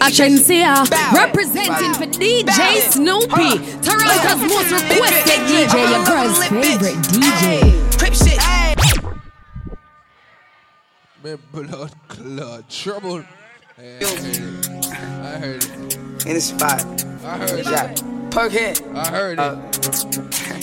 Ashensia 0.02 0.88
representing 1.12 1.94
for 1.94 2.06
DJ 2.06 2.80
Snoopy, 2.90 3.58
Toronto's 3.82 4.42
most 4.48 4.70
requested 4.70 5.40
DJ, 5.46 5.74
your 5.90 6.04
girl's 6.06 6.38
favorite 6.48 6.96
DJ. 7.10 7.81
Man, 11.22 11.38
blood 11.52 11.92
clot. 12.08 12.68
Trouble. 12.68 13.24
Hey, 13.76 13.98
I 14.00 14.04
heard 14.04 14.26
it. 14.26 14.86
I 14.90 15.38
heard 15.38 15.64
it. 15.64 16.26
In 16.26 16.34
the 16.34 16.40
spot. 16.40 16.82
I 17.24 17.38
heard 17.38 17.60
it. 17.60 17.66
Yeah. 17.66 17.94
Perkhead. 18.30 18.96
I 18.96 19.08
heard 19.08 19.38
it. 19.38 19.38
Uh, 19.38 19.54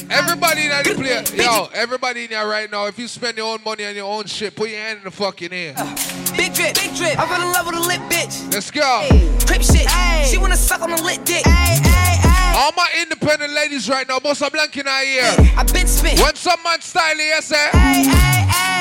everybody 0.09 0.63
in 0.63 0.69
the 0.69 0.95
place, 0.95 1.33
yo, 1.33 1.69
everybody 1.73 2.25
in 2.25 2.31
there 2.31 2.45
right 2.45 2.69
now, 2.69 2.87
if 2.87 2.99
you 2.99 3.07
spend 3.07 3.37
your 3.37 3.53
own 3.53 3.63
money 3.63 3.85
on 3.85 3.95
your 3.95 4.11
own 4.11 4.25
shit, 4.25 4.53
put 4.53 4.69
your 4.69 4.79
hand 4.79 4.97
in 4.97 5.03
the 5.05 5.11
fucking 5.11 5.53
air. 5.53 5.75
Uh, 5.77 5.95
big 6.35 6.53
drip, 6.53 6.75
big 6.75 6.93
drip. 6.93 7.17
I 7.17 7.25
fell 7.25 7.41
in 7.41 7.53
love 7.53 7.65
with 7.65 7.75
a 7.75 7.79
lit 7.79 8.01
bitch. 8.11 8.51
Let's 8.51 8.69
go. 8.69 9.07
Crip 9.47 9.61
shit. 9.61 9.87
She 10.27 10.37
wanna 10.37 10.57
suck 10.57 10.81
on 10.81 10.91
a 10.91 11.01
lit 11.01 11.23
dick. 11.23 11.45
All 11.47 12.73
my 12.75 12.89
independent 13.01 13.53
ladies 13.53 13.87
right 13.87 14.05
now, 14.05 14.19
most 14.21 14.41
of 14.41 14.51
blank 14.51 14.75
in 14.75 14.87
our 14.89 15.03
ear. 15.03 15.35
I 15.55 15.63
been 15.71 15.87
spit. 15.87 16.19
When 16.19 16.35
some 16.35 16.61
man 16.63 16.81
style 16.81 17.15
eh? 17.15 17.23
here, 17.23 17.41
say. 17.41 17.71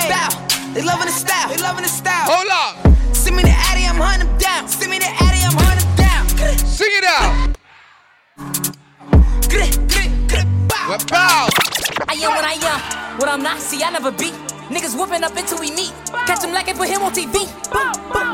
Bow. 0.08 0.57
They 0.78 0.84
loving 0.84 1.06
the 1.06 1.12
style. 1.12 1.48
They 1.48 1.56
loving 1.56 1.82
the 1.82 1.88
style. 1.88 2.30
Hold 2.30 2.46
on. 2.54 2.94
Send 3.12 3.34
me 3.34 3.42
the 3.42 3.50
Addy, 3.50 3.82
I'm 3.84 3.96
hunting 3.96 4.28
them 4.28 4.38
down. 4.38 4.68
Send 4.68 4.92
me 4.92 5.00
the 5.00 5.10
Addy, 5.10 5.42
I'm 5.42 5.58
hunting 5.58 5.82
them 5.82 5.96
down. 6.06 6.56
Sing 6.56 6.86
it 6.94 7.02
out. 7.02 7.58
Well, 10.86 10.98
bow. 11.10 11.48
I 12.06 12.14
am 12.22 12.30
what 12.30 12.44
I 12.44 12.54
am. 12.62 13.18
What 13.18 13.28
I'm 13.28 13.42
not, 13.42 13.58
see, 13.58 13.82
I 13.82 13.90
never 13.90 14.12
beat. 14.12 14.34
Niggas 14.70 14.96
whooping 14.96 15.24
up 15.24 15.36
until 15.36 15.58
we 15.58 15.72
meet. 15.72 15.92
Catch 16.30 16.44
him 16.44 16.52
like 16.52 16.68
I 16.68 16.74
put 16.74 16.88
him 16.88 17.02
on 17.02 17.10
TV. 17.10 17.50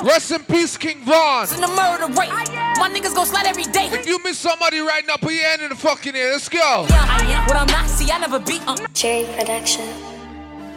Rest 0.05 0.31
in 0.33 0.45
peace, 0.45 0.77
King 0.77 1.01
Von. 1.01 1.49
In 1.49 1.63
the 1.63 1.69
murder 1.69 2.13
rate. 2.13 2.29
My 2.77 2.93
niggas 2.93 3.15
gon' 3.15 3.25
slide 3.25 3.47
every 3.47 3.65
day. 3.65 3.89
If 3.91 4.07
you 4.07 4.23
miss 4.23 4.39
somebody 4.39 4.81
right 4.81 5.07
now, 5.07 5.17
put 5.17 5.33
your 5.33 5.45
hand 5.45 5.63
in 5.63 5.71
the 5.71 5.77
fucking 5.77 6.15
air. 6.15 6.33
Let's 6.33 6.51
go. 6.51 6.85
Yeah, 6.91 7.07
I 7.09 7.25
am 7.25 7.47
what 7.47 7.57
I'm 7.57 7.69
not, 7.69 7.89
see, 7.89 8.13
I 8.13 8.19
never 8.19 8.39
beat. 8.39 8.61
Uh. 8.67 8.77
Cherry 8.93 9.25
Production. 9.33 10.14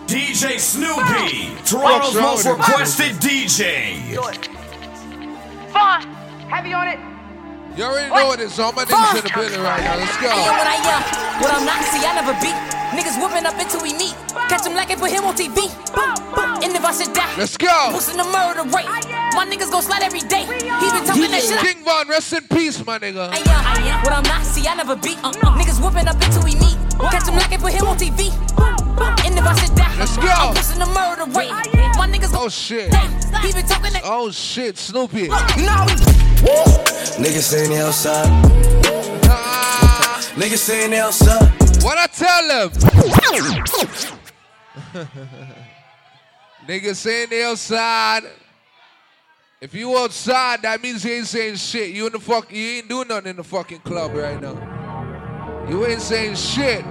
DJ 0.07 0.57
Snoopy, 0.57 1.51
Toronto's 1.67 2.15
most 2.15 2.45
requested 2.47 3.11
DJ. 3.19 4.15
Vaughn, 5.75 6.01
heavy 6.47 6.71
on 6.71 6.87
it. 6.87 6.99
You 7.75 7.83
already 7.83 8.07
know 8.07 8.25
what 8.31 8.39
it 8.39 8.47
is. 8.47 8.57
All 8.57 8.71
my 8.71 8.85
niggas 8.85 9.19
in 9.19 9.23
the 9.27 9.31
building 9.35 9.61
right 9.61 9.83
now. 9.83 9.99
Let's 9.99 10.15
go. 10.17 10.31
I 10.31 10.47
am 10.47 10.55
what 10.55 10.65
I 10.65 10.79
am. 10.79 11.01
What 11.43 11.51
I'm 11.51 11.65
not, 11.67 11.83
see, 11.91 11.99
I 12.07 12.15
never 12.15 12.31
beat. 12.39 12.55
Niggas 12.95 13.19
whooping 13.19 13.45
up 13.45 13.59
until 13.59 13.83
we 13.83 13.91
meet. 13.99 14.15
Catch 14.47 14.65
him 14.65 14.79
like 14.79 14.89
I 14.89 14.95
put 14.95 15.11
him 15.11 15.25
on 15.25 15.35
TV. 15.35 15.67
And 16.63 16.71
if 16.71 16.85
I 16.87 16.91
should 16.95 17.13
die, 17.13 17.27
let's 17.37 17.57
go. 17.57 17.91
Boosting 17.91 18.15
the 18.15 18.23
murder 18.31 18.63
rate. 18.71 18.87
My 19.35 19.43
niggas 19.43 19.69
gon' 19.69 19.83
slide 19.83 20.03
every 20.03 20.23
day. 20.23 20.47
He 20.47 20.87
been 20.87 21.03
talking 21.03 21.29
that 21.35 21.43
shit. 21.43 21.59
King 21.59 21.83
Von, 21.83 22.07
rest 22.07 22.31
in 22.31 22.47
peace, 22.47 22.79
my 22.79 22.97
nigga. 22.97 23.27
I 23.27 23.43
am, 23.43 23.61
I 23.75 23.91
am 23.91 24.03
what 24.07 24.13
I'm 24.15 24.23
not, 24.23 24.41
see, 24.47 24.65
I 24.65 24.73
never 24.73 24.95
beat. 24.95 25.19
Uh, 25.19 25.35
uh, 25.35 25.59
niggas 25.59 25.83
whooping 25.83 26.07
up 26.07 26.15
until 26.15 26.47
we 26.47 26.55
meet. 26.55 26.79
Catch 27.11 27.27
him 27.27 27.35
like 27.35 27.51
I 27.51 27.57
put 27.59 27.73
him 27.75 27.85
on 27.91 27.99
TV. 27.99 28.31
And 28.99 29.37
if 29.37 29.43
I 29.43 29.55
should 29.55 29.75
die, 29.75 29.95
let's 29.99 30.17
go. 30.17 30.27
I'm 30.27 30.53
boosting 30.53 30.79
the 30.79 30.85
murder 30.87 31.25
rate. 31.37 31.49
Oh, 31.51 31.91
My 31.97 32.07
niggas 32.07 32.31
Oh 32.33 32.49
shit. 32.49 32.93
He 32.93 33.53
been 33.53 33.65
talking 33.65 33.93
that. 33.93 34.01
Oh 34.03 34.31
shit, 34.31 34.77
Snoopy. 34.77 35.27
Niggas 37.17 37.41
saying 37.41 37.69
they 37.69 37.81
outside. 37.81 38.27
Ah. 39.25 40.19
Niggas 40.35 40.57
saying 40.57 40.91
they 40.91 40.99
outside. 40.99 41.51
What 41.83 41.97
I 41.97 42.07
tell 42.07 42.47
them? 42.47 42.69
Niggas 46.67 46.95
saying 46.95 47.29
they 47.29 47.43
outside. 47.43 48.23
If 49.59 49.73
you 49.73 49.97
outside, 49.97 50.61
that 50.61 50.81
means 50.81 51.03
you 51.03 51.13
ain't 51.13 51.27
saying 51.27 51.55
shit. 51.55 51.89
You 51.89 52.05
in 52.05 52.13
the 52.13 52.19
fuck, 52.19 52.51
you 52.51 52.77
ain't 52.77 52.89
doing 52.89 53.07
nothing 53.07 53.31
in 53.31 53.35
the 53.37 53.43
fucking 53.43 53.79
club 53.79 54.13
right 54.13 54.39
now. 54.39 55.65
You 55.67 55.85
ain't 55.85 56.01
saying 56.01 56.35
shit. 56.35 56.85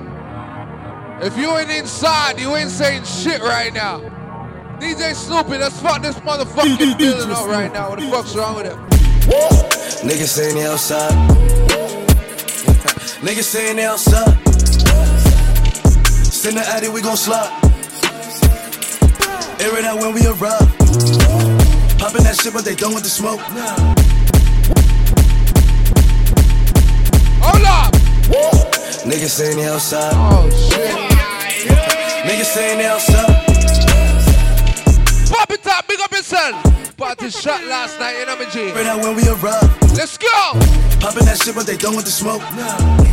If 1.18 1.38
you 1.38 1.56
ain't 1.56 1.70
inside, 1.70 2.38
you 2.38 2.54
ain't 2.56 2.70
saying 2.70 3.04
shit 3.04 3.40
right 3.40 3.72
now. 3.72 4.00
DJ 4.78 5.14
Snoopy, 5.14 5.56
let's 5.56 5.80
fuck 5.80 6.02
this 6.02 6.16
motherfucking 6.16 6.98
building 6.98 7.30
up 7.30 7.46
right 7.46 7.72
now. 7.72 7.88
What 7.88 8.00
the 8.00 8.10
fuck's 8.10 8.36
wrong 8.36 8.56
with 8.56 8.66
him? 8.66 8.78
Niggas 10.06 10.28
saying 10.28 10.56
they 10.56 10.66
outside. 10.66 11.12
Niggas 13.22 13.44
saying 13.44 13.76
they 13.76 13.86
outside. 13.86 14.36
Send 16.26 16.58
the 16.58 16.64
addy, 16.68 16.88
we 16.90 17.00
gon' 17.00 17.16
slide. 17.16 17.50
Air 19.58 19.78
it 19.78 19.84
out 19.86 19.98
when 19.98 20.12
we 20.12 20.26
arrive. 20.26 20.68
Poppin' 21.98 22.24
that 22.24 22.38
shit, 22.42 22.52
but 22.52 22.66
they 22.66 22.74
done 22.74 22.92
with 22.92 23.04
the 23.04 23.08
smoke. 23.08 23.40
Niggas 29.06 29.30
saying 29.30 29.56
they 29.56 29.68
outside. 29.68 30.12
Oh 30.16 30.50
shit. 30.50 30.90
Niggas 32.26 32.44
saying 32.44 32.78
they 32.78 32.86
outside. 32.86 33.46
Pop 35.30 35.50
it 35.52 35.64
up, 35.64 35.86
big 35.86 36.00
up 36.00 36.10
yourself. 36.10 36.96
Party 36.96 37.30
shot 37.30 37.62
last 37.66 38.00
night 38.00 38.20
in 38.20 38.28
Amity. 38.28 38.62
Air 38.62 38.78
it 38.78 38.86
out 38.86 39.00
when 39.00 39.14
we 39.14 39.28
arrive. 39.28 39.62
Let's 39.94 40.18
go! 40.18 40.26
Poppin' 40.98 41.24
that 41.24 41.40
shit, 41.40 41.54
but 41.54 41.66
they 41.66 41.76
done 41.76 41.94
with 41.94 42.04
the 42.04 42.10
smoke. 42.10 42.42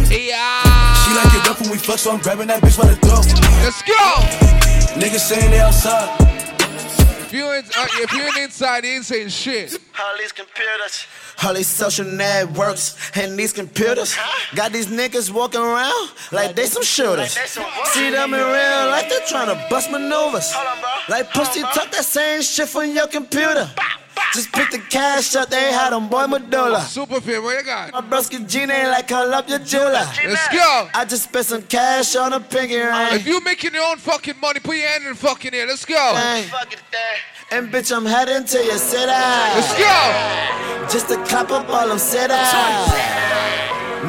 Yeah. 0.09 0.63
She 1.05 1.13
like 1.13 1.29
it 1.29 1.47
rough 1.47 1.61
when 1.61 1.69
we 1.69 1.77
fuck, 1.77 1.99
so 1.99 2.11
I'm 2.11 2.19
grabbing 2.19 2.47
that 2.47 2.63
bitch 2.63 2.79
by 2.79 2.87
the 2.87 2.95
throat. 2.95 3.27
Let's 3.61 3.83
go! 3.83 3.93
Niggas 4.99 5.19
saying 5.19 5.51
they 5.51 5.59
outside. 5.59 6.32
If 7.33 7.39
you 7.39 7.51
ain't, 7.51 7.65
uh, 7.75 7.87
if 7.93 8.13
you 8.13 8.21
ain't 8.21 8.37
inside, 8.37 8.85
you 8.85 8.91
ain't 8.91 9.05
saying 9.05 9.29
shit. 9.29 9.79
All 9.99 10.17
these 10.19 10.31
computers. 10.31 11.07
All 11.43 11.55
these 11.55 11.65
social 11.65 12.05
networks 12.05 12.95
and 13.17 13.39
these 13.39 13.51
computers 13.51 14.15
got 14.53 14.71
these 14.71 14.85
niggas 14.85 15.31
walking 15.31 15.61
around 15.61 16.11
like 16.31 16.55
they 16.55 16.67
some 16.67 16.83
shooters. 16.83 17.31
See 17.31 18.11
them 18.11 18.35
in 18.35 18.39
real 18.39 18.85
life, 18.87 19.09
they 19.09 19.17
tryna 19.21 19.67
bust 19.67 19.89
maneuvers. 19.89 20.53
Like 21.09 21.31
pussy 21.33 21.61
talk 21.61 21.89
that 21.89 22.05
same 22.05 22.43
shit 22.43 22.69
from 22.69 22.91
your 22.91 23.07
computer. 23.07 23.67
Just 24.33 24.51
pick 24.51 24.71
the 24.71 24.79
cash 24.79 25.35
up, 25.35 25.49
they 25.49 25.71
had 25.71 25.91
them 25.91 26.07
boy 26.07 26.27
Medulla. 26.27 26.81
Super 26.81 27.19
fit, 27.21 27.41
what 27.41 27.57
you 27.57 27.63
got? 27.65 27.91
My 27.93 28.01
broski 28.01 28.47
Gene 28.49 28.71
ain't 28.71 28.89
like 28.89 29.07
call 29.07 29.33
up 29.33 29.47
your 29.49 29.59
jeweler. 29.59 30.05
Let's 30.25 30.47
go. 30.49 30.89
I 30.93 31.05
just 31.05 31.25
spent 31.25 31.45
some 31.45 31.61
cash 31.63 32.15
on 32.15 32.33
a 32.33 32.39
pinky 32.39 32.77
ring. 32.77 32.89
If 33.11 33.27
you 33.27 33.41
making 33.41 33.73
your 33.73 33.85
own 33.89 33.97
fucking 33.97 34.39
money, 34.39 34.59
put 34.59 34.75
your 34.77 34.87
hand 34.87 35.03
in 35.03 35.09
the 35.09 35.15
fucking 35.15 35.53
air. 35.53 35.67
Let's 35.67 35.85
go. 35.85 36.15
Hey. 36.15 36.49
And 37.51 37.71
bitch, 37.71 37.91
I'm 37.95 38.05
heading 38.05 38.45
to 38.45 38.57
your 38.63 38.77
city. 38.77 39.05
Let's 39.05 39.73
go. 39.77 40.89
Just 40.91 41.07
to 41.09 41.23
clap 41.25 41.51
up 41.51 41.69
all 41.69 41.87
them 41.87 41.99
cities. 41.99 42.29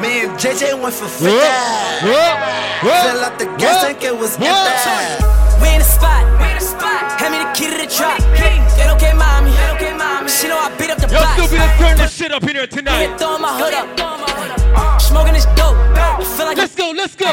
Me 0.01 0.25
and 0.25 0.37
JJ 0.37 0.81
went 0.81 0.93
for 0.93 1.07
50. 1.07 1.25
Fill 1.25 3.23
up 3.23 3.37
the 3.39 3.45
gas 3.57 3.83
tank, 3.83 4.03
it 4.03 4.17
was 4.17 4.35
empty. 4.35 5.25
We 5.61 5.69
in 5.71 5.79
the 5.79 5.85
spot. 5.85 6.25
We 6.41 6.49
in 6.49 6.55
the 6.55 6.61
spot. 6.61 7.19
Hand 7.21 7.31
me 7.33 7.39
the 7.39 7.51
key 7.53 7.69
to 7.71 7.77
the 7.77 7.87
trap. 7.87 8.19
Yo, 11.15 11.21
box. 11.21 11.39
Snoopy, 11.39 11.55
let's 11.55 11.79
turn 11.79 11.95
this 11.95 12.11
shit 12.13 12.31
up 12.33 12.43
in 12.43 12.55
here 12.59 12.67
tonight. 12.67 13.07
Yeah, 13.07 13.15
throwing 13.15 13.41
my 13.41 13.55
hood 13.55 13.71
up. 13.71 13.87
Uh, 14.75 14.99
smoking 14.99 15.31
this 15.31 15.47
dope. 15.55 15.79
I 15.95 16.19
feel 16.35 16.45
like 16.45 16.57
let's 16.57 16.75
go, 16.75 16.91
let's 16.91 17.15
go. 17.15 17.31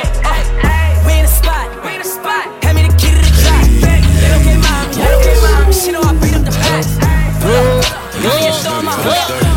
We 1.03 1.19
in 1.19 1.27
the 1.27 1.35
spot. 1.35 1.67
We 1.83 1.99
in 1.99 1.99
the 1.99 2.07
spot. 2.07 2.47
Hand 2.63 2.79
me 2.79 2.87
the 2.87 2.95
key 2.95 3.11
to 3.11 3.19
the 3.19 3.27
trap. 3.43 3.67
It 3.67 4.31
okay, 4.39 4.55
mommy. 4.63 5.03
It 5.03 5.11
okay, 5.19 5.35
mommy. 5.43 5.75
She 5.75 5.91
know 5.91 5.99
I 5.99 6.15
beat 6.15 6.39
up 6.39 6.47
the 6.47 6.55
box. 6.55 6.95
Yeah, 8.23 8.55
throwing 8.63 8.87
my 8.87 8.95
hood 9.03 9.19
up. 9.19 9.51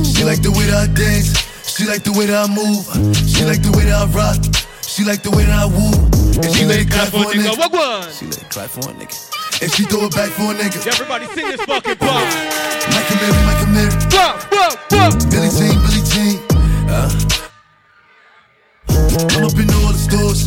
She 0.00 0.24
like 0.24 0.40
the 0.40 0.48
way 0.48 0.64
that 0.72 0.80
I 0.80 0.92
dance. 0.96 1.36
She 1.76 1.84
like 1.84 2.08
the 2.08 2.12
way 2.16 2.24
that 2.24 2.40
I 2.40 2.48
move. 2.48 2.88
She 3.28 3.44
like 3.44 3.60
the 3.60 3.68
way 3.76 3.84
that 3.84 4.00
I 4.00 4.08
rock. 4.16 4.40
She 4.80 5.04
like 5.04 5.20
the 5.20 5.28
way 5.28 5.44
that 5.44 5.60
I 5.60 5.68
woo. 5.68 5.92
And 6.40 6.48
she 6.56 6.64
let 6.64 6.80
it 6.80 6.88
clap 6.88 7.08
for 7.12 7.20
a 7.20 7.34
nigga. 7.36 7.52
What 7.52 7.70
one? 7.70 8.08
She 8.16 8.24
let 8.24 8.40
it 8.40 8.48
clap 8.48 8.70
for 8.70 8.80
a 8.80 8.94
nigga. 8.96 9.35
And 9.62 9.72
she 9.72 9.84
throw 9.84 10.04
it 10.04 10.14
back 10.14 10.28
for 10.30 10.52
a 10.52 10.54
nigga. 10.54 10.86
Everybody 10.86 11.24
sing 11.32 11.48
this 11.48 11.64
fucking 11.64 11.96
part. 11.96 12.28
Michael 12.92 13.16
Mary, 13.16 13.40
Michael 13.48 13.72
Mary. 13.72 13.88
Whoa, 14.12 14.36
whoa, 14.52 14.76
whoa. 14.92 15.08
Billie 15.32 15.48
Jean, 15.48 15.80
Billie 15.80 16.04
Jean. 16.12 16.36
Uh. 16.92 17.08
I'm 19.32 19.48
up 19.48 19.56
in 19.56 19.72
all 19.80 19.96
the 19.96 20.02
stores. 20.04 20.44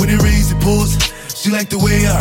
When 0.00 0.08
it 0.08 0.22
rains, 0.22 0.50
it 0.50 0.60
pours. 0.62 0.96
She 1.36 1.50
like 1.50 1.68
the 1.68 1.76
way 1.76 2.08
I 2.08 2.16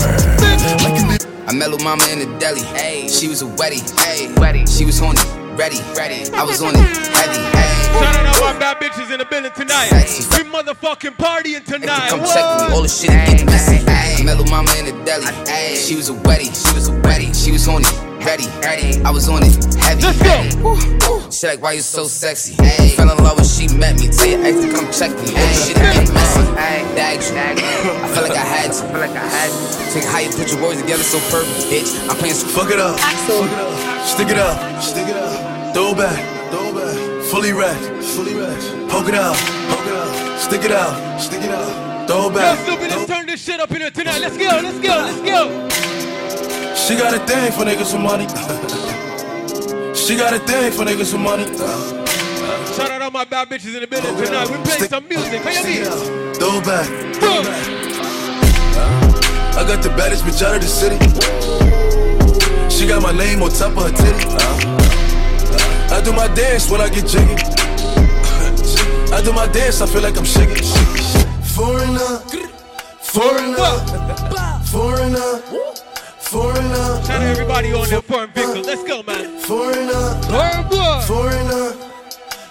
Michael 0.84 1.08
Mary. 1.08 1.24
I 1.48 1.54
met 1.54 1.70
Lil 1.70 1.80
Mama 1.80 2.04
in 2.12 2.20
the 2.20 2.28
deli. 2.38 2.60
Hey, 2.76 3.08
she 3.08 3.30
was 3.30 3.42
a 3.42 3.46
wetty. 3.46 3.80
Hey, 4.04 4.28
wetty. 4.36 4.68
She 4.68 4.84
was 4.84 5.00
horny, 5.00 5.22
ready, 5.56 5.80
ready. 5.96 6.30
I 6.36 6.44
was 6.44 6.62
on 6.62 6.76
it, 6.76 6.84
heavy. 7.16 7.40
Hey. 7.56 7.88
Shout 8.04 8.16
out 8.18 8.36
all 8.36 8.54
my 8.54 8.60
bad 8.60 8.67
tonight. 9.86 10.28
We 10.32 10.44
motherfucking 10.50 11.18
partying 11.18 11.66
tonight. 11.66 12.10
Come 12.10 12.22
check 12.22 12.70
me, 12.70 12.74
all 12.74 12.82
the 12.82 12.88
shit 12.90 13.10
get 13.10 13.46
messy. 13.46 13.84
I 13.88 14.24
met 14.24 14.38
Lil 14.38 14.48
Mama 14.48 14.72
in 14.80 14.86
the 14.86 15.06
deli. 15.06 15.26
Hey, 15.46 15.76
she 15.76 15.96
was 15.96 16.10
a 16.10 16.14
wetty. 16.14 16.50
She 16.50 16.74
was 16.74 16.90
a 16.90 16.94
wetty. 17.02 17.34
She 17.34 17.52
was 17.52 17.66
horny, 17.66 17.86
ready, 18.26 18.48
ready. 18.62 19.02
I 19.04 19.12
was 19.12 19.30
on 19.30 19.44
it, 19.44 19.54
heavy. 19.76 20.04
Let's 20.04 20.22
go. 20.22 21.30
She 21.30 21.48
like, 21.48 21.62
why 21.62 21.74
you 21.74 21.82
so 21.82 22.06
sexy? 22.06 22.56
Hey, 22.64 22.90
fell 22.96 23.12
in 23.12 23.24
love 23.24 23.38
when 23.38 23.46
she 23.46 23.68
met 23.76 24.00
me. 24.00 24.08
Tell 24.08 24.28
your 24.28 24.44
ex 24.44 24.62
to 24.62 24.72
come 24.72 24.90
check 24.92 25.12
me. 25.12 25.36
All 25.36 25.48
the 25.48 25.54
shit 25.54 25.76
get 25.76 26.14
messy. 26.14 26.42
Bag 26.96 27.22
you. 27.22 27.38
I 27.38 28.08
feel 28.14 28.24
like 28.24 28.32
I 28.32 28.46
had 28.46 28.72
to. 28.72 28.84
Feel 28.88 29.00
like 29.00 29.12
I 29.12 29.28
had 29.28 29.52
to. 29.52 29.94
Take 29.94 30.04
how 30.06 30.20
you 30.20 30.30
put 30.30 30.52
your 30.52 30.62
words 30.64 30.82
together 30.82 31.04
so 31.04 31.20
perfect, 31.30 31.68
bitch. 31.72 32.10
I'm 32.10 32.16
playing 32.18 32.36
some 32.36 32.50
Fuck 32.50 32.72
it 32.72 32.80
up. 32.80 33.00
Fuck 33.00 33.46
it 33.46 33.60
up. 33.60 34.06
Stick 34.08 34.30
it 34.30 34.38
up. 34.38 34.82
Stick 34.82 35.08
it 35.08 35.16
up. 35.16 35.74
Throw 35.74 35.92
it 35.92 35.98
back. 35.98 36.37
Throw 37.28 37.44
it 37.44 37.54
back. 37.54 37.54
Fully 37.54 37.54
wrapped. 37.54 38.04
Fully 38.04 38.34
wrapped. 38.36 38.90
Poke 38.90 39.10
it 39.10 39.16
out. 39.16 39.36
Poke 39.70 39.86
it 39.86 39.94
out. 39.94 40.40
Stick 40.40 40.64
it 40.64 40.72
out. 40.72 41.20
Stick 41.20 41.42
it 41.44 41.52
out. 41.52 42.08
Throw 42.08 42.30
it 42.30 42.34
back. 42.34 42.58
Snoopy, 42.66 42.88
let's 42.88 43.06
turn 43.06 43.26
this 43.26 43.44
shit 43.44 43.60
up 43.60 43.72
in 43.72 43.82
here 43.82 43.92
tonight. 43.92 44.22
Let's 44.22 44.38
go, 44.38 44.60
let's 44.64 44.80
go, 44.80 44.96
let's 44.96 45.22
go. 45.22 46.76
She 46.76 46.96
got 46.96 47.14
a 47.14 47.20
thing 47.20 47.52
for 47.52 47.66
niggas 47.66 47.92
with 47.92 48.02
money. 48.02 48.28
she 49.96 50.16
got 50.16 50.34
a 50.34 50.40
thing 50.40 50.72
for 50.72 50.86
niggas 50.86 51.12
with 51.12 51.22
money. 51.22 51.46
Shout 52.76 52.92
out 52.92 53.02
all 53.02 53.12
my 53.12 53.26
bad 53.26 53.50
bitches 53.50 53.76
in 53.76 53.82
the 53.82 53.88
building 53.88 54.16
tonight. 54.16 54.50
We 54.50 54.58
playing 54.64 54.84
some 54.88 55.08
music. 55.10 55.42
How 55.42 55.52
you 55.52 55.64
mean? 55.66 56.34
Throw 56.36 56.62
back. 56.62 56.88
Throw 57.16 57.44
back. 57.44 57.66
got 59.68 59.84
the 59.84 59.90
baddest 59.98 60.24
bitch 60.24 60.42
out 60.46 60.56
of 60.56 60.62
the 60.62 60.68
city. 60.68 60.98
She 62.70 62.88
got 62.88 63.02
my 63.02 63.12
name 63.12 63.42
on 63.42 63.50
top 63.50 63.76
of 63.76 63.84
her 63.84 63.92
titty. 63.92 64.87
I 66.08 66.10
do 66.10 66.16
my 66.16 66.34
dance 66.34 66.72
when 66.72 66.80
I 66.80 66.88
get 66.88 67.06
jiggy. 67.06 67.36
I 69.14 69.22
do 69.22 69.34
my 69.34 69.46
dance, 69.46 69.82
I 69.82 69.88
feel 69.88 70.02
like 70.02 70.16
I'm 70.16 70.24
shaking. 70.24 70.64
Foreigner, 71.44 72.20
foreigner, 73.02 73.76
foreigner, 74.64 75.40
foreigner. 76.18 77.04
Shout 77.04 77.10
out 77.10 77.24
everybody 77.24 77.74
on 77.74 77.90
the 77.90 78.02
foreign 78.02 78.32
vehicle. 78.32 78.62
Let's 78.62 78.86
go, 78.86 79.04
man. 79.04 79.38
Foreigner, 79.40 80.22
foreigner, 80.32 81.02
foreigner. 81.02 81.76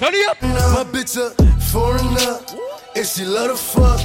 It 0.02 0.28
up. 0.28 0.42
My 0.42 0.84
bitch 0.92 1.16
a 1.16 1.30
foreigner, 1.72 2.40
and 2.94 3.06
she 3.06 3.24
love 3.24 3.52
to 3.52 3.56
fuck. 3.56 4.00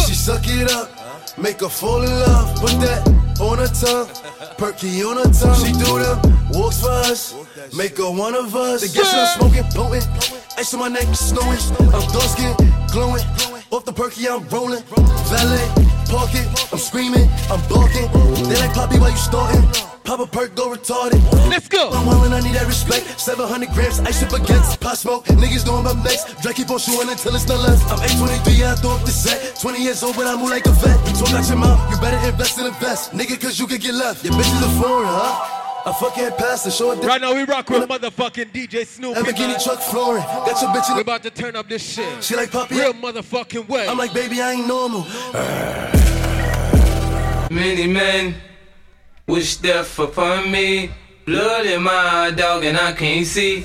She 0.00 0.14
suck 0.14 0.44
it 0.46 0.72
up, 0.72 0.88
make 1.36 1.60
her 1.60 1.68
fall 1.68 2.02
in 2.02 2.08
love. 2.08 2.58
Put 2.58 2.80
that 2.80 3.27
on 3.40 3.58
her 3.58 3.68
tongue, 3.68 4.08
perky 4.56 5.02
on 5.02 5.16
her 5.16 5.32
tongue. 5.32 5.64
She 5.64 5.72
do 5.72 5.98
them 5.98 6.38
walks 6.50 6.80
for 6.80 6.90
us, 6.90 7.34
make 7.76 7.96
her 7.98 8.10
one 8.10 8.34
of 8.34 8.54
us. 8.54 8.80
The 8.82 8.88
gas 8.88 9.14
I'm 9.14 9.40
smoking, 9.40 9.64
potent, 9.72 10.06
ice 10.58 10.74
on 10.74 10.80
my 10.80 10.88
neck, 10.88 11.06
snowing. 11.14 11.58
I'm 11.94 12.04
dark 12.12 12.28
skin, 12.34 12.54
glowing. 12.92 13.24
Off 13.70 13.84
the 13.84 13.92
perky, 13.92 14.28
I'm 14.28 14.48
rolling. 14.48 14.82
Valet, 15.28 15.68
park 16.08 16.32
it, 16.34 16.48
I'm 16.72 16.78
screaming, 16.78 17.28
I'm 17.50 17.60
barking. 17.68 18.08
They 18.48 18.56
like 18.56 18.72
Poppy, 18.72 18.98
why 18.98 19.10
you 19.10 19.16
starting? 19.16 19.62
Pop 20.08 20.20
a 20.20 20.26
perk, 20.26 20.54
go 20.56 20.72
retarded. 20.72 21.20
Let's 21.52 21.68
go. 21.68 21.90
I'm 21.92 22.08
wildin', 22.08 22.32
I 22.32 22.40
need 22.40 22.56
that 22.56 22.64
respect. 22.64 23.20
700 23.20 23.68
grams, 23.76 24.00
ice 24.00 24.22
up 24.22 24.32
against 24.32 24.80
pot 24.80 24.96
smoke. 24.96 25.26
Niggas 25.26 25.66
know 25.66 25.84
I'm 25.84 26.02
next. 26.02 26.40
Drake 26.40 26.56
keep 26.56 26.70
on 26.70 26.78
shooting 26.80 27.12
until 27.12 27.36
it's 27.36 27.46
not 27.46 27.60
left. 27.60 27.84
I'm 27.92 28.00
823, 28.00 28.56
yeah, 28.56 28.72
I 28.72 28.76
throw 28.80 28.96
up 28.96 29.04
the 29.04 29.12
set. 29.12 29.60
20 29.60 29.84
years 29.84 30.02
old, 30.02 30.16
but 30.16 30.24
I 30.26 30.32
move 30.32 30.48
like 30.48 30.64
a 30.64 30.72
vet. 30.80 30.96
Talk 31.12 31.36
out 31.36 31.44
your 31.44 31.60
mouth, 31.60 31.67
better 31.67 31.67
invest 32.28 32.58
in 32.58 32.64
the 32.64 32.70
best. 32.72 33.12
Nigga, 33.12 33.40
cause 33.40 33.58
you 33.58 33.66
could 33.66 33.80
get 33.80 33.94
left. 33.94 34.24
Your 34.24 34.34
bitch 34.34 34.54
is 34.54 34.62
a 34.62 34.82
foreign, 34.82 35.08
huh? 35.08 35.54
I 35.86 35.92
fucking 35.92 36.30
pass 36.36 36.64
the 36.64 36.70
show. 36.70 36.94
Right 37.00 37.20
now 37.20 37.34
we 37.34 37.44
rock 37.44 37.70
with 37.70 37.88
motherfucking 37.88 38.52
DJ 38.52 38.86
Snoopy. 38.86 39.20
Lamborghini 39.20 39.48
man. 39.48 39.60
truck 39.60 39.80
flooring. 39.80 40.22
Got 40.22 40.60
your 40.60 40.70
bitch 40.70 40.90
in 40.90 40.96
We 40.96 41.02
about 41.02 41.22
to 41.22 41.30
turn 41.30 41.56
up 41.56 41.68
this 41.68 41.82
shit. 41.82 42.22
She 42.22 42.36
like 42.36 42.50
puppy. 42.50 42.76
Real 42.76 42.92
motherfucking 42.92 43.68
way. 43.68 43.88
I'm 43.88 43.96
like, 43.96 44.12
baby, 44.12 44.42
I 44.42 44.52
ain't 44.52 44.66
normal. 44.66 45.02
Many 47.50 47.86
men 47.86 48.34
wish 49.26 49.56
death 49.56 49.98
upon 49.98 50.50
me. 50.50 50.90
Blood 51.24 51.66
in 51.66 51.82
my 51.82 52.32
dog 52.36 52.64
and 52.64 52.76
I 52.76 52.92
can't 52.92 53.26
see. 53.26 53.64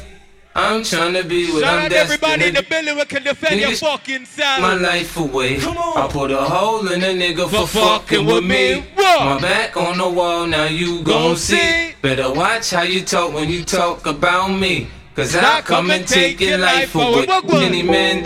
I'm 0.55 0.83
trying 0.83 1.13
to 1.15 1.23
be 1.23 1.51
what 1.51 1.63
Shout 1.63 1.79
I'm 1.79 1.85
out 1.85 1.93
everybody 1.93 2.33
in 2.33 2.53
destined 2.53 2.57
the 2.57 2.69
building 2.69 2.97
who 2.97 3.05
can 3.05 3.23
defend 3.23 3.59
your 3.59 3.71
fucking 3.71 4.25
sound. 4.25 4.61
my 4.61 4.75
life 4.75 5.17
away. 5.17 5.57
I 5.57 6.07
put 6.11 6.29
a 6.29 6.37
hole 6.37 6.87
in 6.91 7.01
a 7.03 7.07
nigga 7.07 7.49
for, 7.49 7.65
For 7.65 7.99
fucking 7.99 8.25
with 8.25 8.43
me. 8.43 8.81
What? 8.93 9.25
My 9.25 9.41
back 9.41 9.75
on 9.77 9.97
the 9.97 10.07
wall, 10.07 10.45
now 10.45 10.65
you 10.65 10.97
gon' 11.01 11.05
Gon' 11.29 11.35
see. 11.37 11.55
see. 11.57 11.93
Better 12.03 12.31
watch 12.31 12.69
how 12.69 12.83
you 12.83 13.01
talk 13.01 13.33
when 13.33 13.49
you 13.49 13.63
talk 13.65 14.05
about 14.05 14.49
me. 14.49 14.87
Cause 15.15 15.35
I 15.35 15.61
come 15.61 15.89
and 15.91 16.07
take 16.07 16.39
your 16.39 16.57
life 16.59 16.93
away. 16.95 17.25
Many 17.47 17.83
men, 17.83 18.23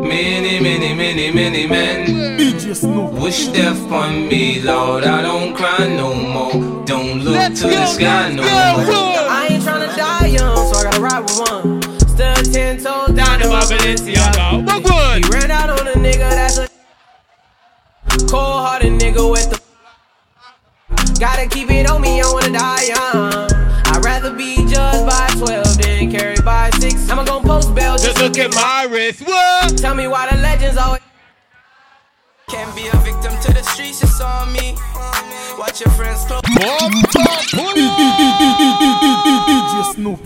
many, 0.00 0.60
many, 0.60 0.94
many, 0.94 1.30
many 1.32 1.66
men 1.66 2.38
wish 3.20 3.48
death 3.48 3.80
on 3.92 4.28
me, 4.28 4.60
Lord. 4.62 5.04
I 5.04 5.22
don't 5.22 5.54
cry 5.54 5.86
no 5.88 6.14
more. 6.14 6.84
Don't 6.84 7.20
look 7.20 7.34
Let's 7.34 7.60
to 7.62 7.66
the 7.68 7.86
sky 7.86 8.32
no 8.32 8.42
go. 8.42 8.48
more. 8.48 9.28
I 9.30 9.48
ain't 9.50 9.62
tryna 9.64 9.96
die 9.96 10.26
young, 10.28 10.72
so 10.72 10.77
Still 12.68 12.76
ten 12.76 12.84
toes 12.84 13.16
down 13.16 13.40
in 13.40 13.48
my 13.48 13.60
Balenciaga. 13.62 15.24
He 15.24 15.30
ran 15.30 15.50
out 15.50 15.70
on 15.70 15.88
a 15.88 15.92
nigga 15.92 16.28
that's 16.28 16.58
a 16.58 16.68
cold 18.26 18.60
hearted 18.60 18.92
nigga 18.92 19.30
with 19.30 19.48
the. 19.50 19.58
Gotta 21.18 21.48
keep 21.48 21.70
it 21.70 21.88
on 21.88 22.02
me, 22.02 22.20
I 22.20 22.30
wanna 22.30 22.52
die 22.52 22.82
young. 22.88 23.32
I'd 23.86 24.04
rather 24.04 24.34
be 24.34 24.56
judged 24.68 25.06
by 25.06 25.28
12 25.38 25.78
than 25.78 26.10
carried 26.10 26.44
by 26.44 26.68
6. 26.78 27.08
I'ma 27.08 27.24
gon' 27.24 27.42
post 27.42 27.74
bail 27.74 27.94
just, 27.94 28.18
Just 28.18 28.20
look 28.20 28.36
at 28.38 28.54
my 28.54 28.86
wrist. 28.90 29.22
What? 29.22 29.78
Tell 29.78 29.94
me 29.94 30.06
why 30.06 30.28
the 30.30 30.36
legends 30.36 30.76
always. 30.76 31.00
Can't 32.50 32.74
be 32.76 32.86
a 32.88 32.96
victim 32.98 33.32
to 33.44 33.52
the 33.54 33.62
streets, 33.62 34.02
it's 34.02 34.20
on 34.20 34.52
me. 34.52 34.76
Watch 35.58 35.80
your 35.80 35.90
friends 35.92 36.22
close. 36.26 36.42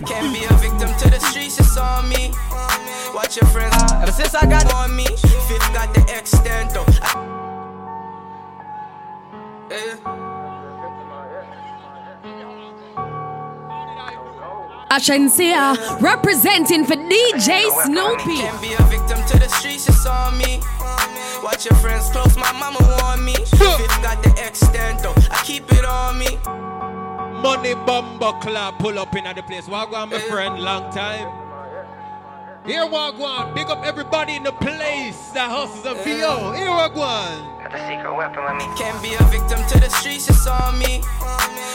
Can't 0.06 0.32
be 0.34 0.44
a 0.44 0.54
victim 0.58 0.91
to 1.56 1.62
the 1.62 1.68
streets, 1.68 1.76
it's 1.76 1.76
on 1.76 2.08
me. 2.08 2.32
Watch 3.14 3.36
your 3.36 3.48
friends. 3.50 3.74
Ever 3.94 4.12
since 4.12 4.34
I 4.34 4.46
got 4.46 4.72
on 4.74 4.94
me, 4.94 5.06
fifth 5.06 5.72
got 5.72 5.92
the 5.94 6.02
extent 6.16 6.72
though. 6.72 6.86
Ashensia 14.90 16.00
representing 16.02 16.84
for 16.84 16.96
DJ 16.96 17.70
Snoopy. 17.84 18.36
Can't 18.36 18.60
be 18.60 18.74
a 18.74 18.82
victim 18.88 19.24
to 19.26 19.38
the 19.38 19.48
streets, 19.48 19.88
it's 19.88 20.04
on 20.06 20.36
me. 20.36 20.60
Watch 21.42 21.64
your 21.64 21.74
friends 21.76 22.10
close, 22.10 22.36
my 22.36 22.52
mama 22.52 22.78
warn 22.80 23.24
me. 23.24 23.34
Fifth 23.34 24.02
got 24.02 24.22
the 24.22 24.30
extent 24.46 25.02
though. 25.02 25.14
I 25.30 25.42
keep 25.44 25.70
it 25.72 25.84
on 25.84 26.18
me. 26.18 26.38
Money 27.42 27.74
bumbo 27.74 28.32
club 28.40 28.78
pull 28.78 28.98
up 28.98 29.16
in 29.16 29.26
at 29.26 29.36
the 29.36 29.42
place. 29.42 29.66
Wagwan, 29.66 30.10
my 30.10 30.18
friend, 30.20 30.60
long 30.60 30.92
time. 30.92 31.41
Here, 32.64 32.86
Wagwan. 32.86 33.54
Big 33.56 33.66
up 33.66 33.84
everybody 33.84 34.36
in 34.36 34.44
the 34.44 34.52
place 34.52 35.30
that 35.34 35.50
hustles 35.50 35.84
a 35.84 35.94
VO. 35.94 36.52
Here, 36.52 36.70
Wagwan. 36.70 37.58
Got 37.58 37.72
the 37.72 37.82
secret 37.90 38.14
weapon 38.14 38.44
with 38.44 38.54
me. 38.54 38.70
Can't 38.78 39.02
be 39.02 39.14
a 39.18 39.24
victim 39.34 39.58
to 39.66 39.80
the 39.80 39.90
streets, 39.90 40.30
it's 40.30 40.46
on 40.46 40.78
me. 40.78 41.02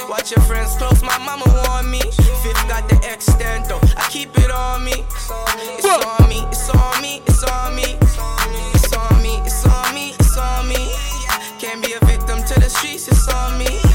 Watch 0.08 0.32
your 0.32 0.39
friends 0.47 0.78
close, 0.78 1.04
my 1.04 1.17
mama 1.19 1.43
warn 1.67 1.91
me. 1.91 2.00
Fifth 2.00 2.63
got 2.71 2.88
the 2.88 2.95
extent 3.04 3.67
though. 3.67 3.82
I 3.97 4.08
keep 4.10 4.32
it 4.39 4.50
on 4.50 4.86
me. 4.86 5.04
It's 5.04 5.30
on 5.84 6.30
me, 6.30 6.47
it's 6.47 6.69
on 6.69 7.02
me, 7.02 7.21
it's 7.28 7.43
on 7.43 7.76
me. 7.76 7.97
It's 8.71 8.93
on 8.95 9.21
me, 9.21 9.41
it's 9.43 9.65
on 9.67 9.93
me, 9.93 10.15
it's 10.15 10.38
on 10.38 10.69
me. 10.69 10.88
Can't 11.60 11.84
be 11.84 11.93
a 12.00 12.06
victim 12.06 12.39
to 12.47 12.60
the 12.62 12.69
streets, 12.69 13.10
it's 13.10 13.28
on 13.28 13.60
me. 13.60 13.87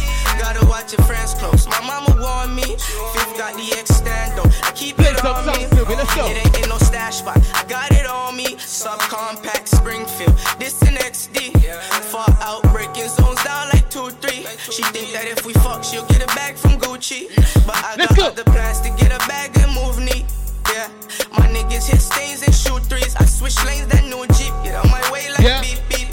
Gotta 0.43 0.67
watch 0.67 0.93
your 0.93 1.07
friends 1.07 1.35
close. 1.35 1.69
My 1.69 1.81
mama 1.87 2.19
warned 2.21 2.57
me. 2.57 2.75
Fifth 3.15 3.39
got 3.39 3.55
the. 3.55 4.43
I 4.63 4.73
keep 4.75 4.99
it 4.99 5.19
some 5.19 5.37
on 5.37 5.47
me. 5.47 5.67
songs, 5.69 5.89
let's 5.89 6.15
go. 6.17 6.27
It 6.27 6.45
ain't 6.45 6.65
in 6.65 6.69
no 6.69 6.79
stash 6.79 7.17
spot. 7.23 7.39
I 7.55 7.65
got 7.69 7.93
it 7.93 8.07
on 8.07 8.37
me. 8.37 8.57
Subcompact 8.57 9.69
Springfield. 9.69 10.35
This 10.59 10.83
an 10.83 10.97
XD. 10.97 11.55
Far 12.11 12.27
out 12.41 12.63
breaking 12.73 13.09
zones 13.09 13.43
down 13.45 13.69
like 13.69 13.89
2-3. 13.89 14.43
She 14.73 14.83
think 14.91 15.13
that 15.13 15.27
if 15.27 15.47
we 15.47 15.53
fuck, 15.55 15.85
she'll 15.85 16.07
get 16.07 16.23
a 16.23 16.27
bag 16.35 16.57
from 16.57 16.73
Gucci. 16.73 17.29
But 17.65 17.77
I 17.77 17.97
got 17.97 18.19
other 18.19 18.45
plans 18.45 18.81
to 18.81 18.91
get 18.91 19.13
a 19.13 19.19
bag 19.29 19.57
and 19.59 19.73
move 19.75 19.99
neat. 20.01 20.27
Yeah, 20.75 20.89
my 21.39 21.47
niggas 21.55 21.87
hit 21.87 22.01
stains 22.01 22.43
and 22.43 22.55
shoot 22.55 22.83
threes. 22.91 23.15
I 23.17 23.27
switch 23.27 23.57
lanes, 23.65 23.87
that 23.89 24.05
new 24.05 24.27
Jeep. 24.35 24.53
Get 24.65 24.75
on 24.75 24.91
my 24.91 25.03
way 25.13 25.31
like 25.31 25.41
Yeah. 25.47 25.61
beep 25.61 25.79
beep. 25.89 26.12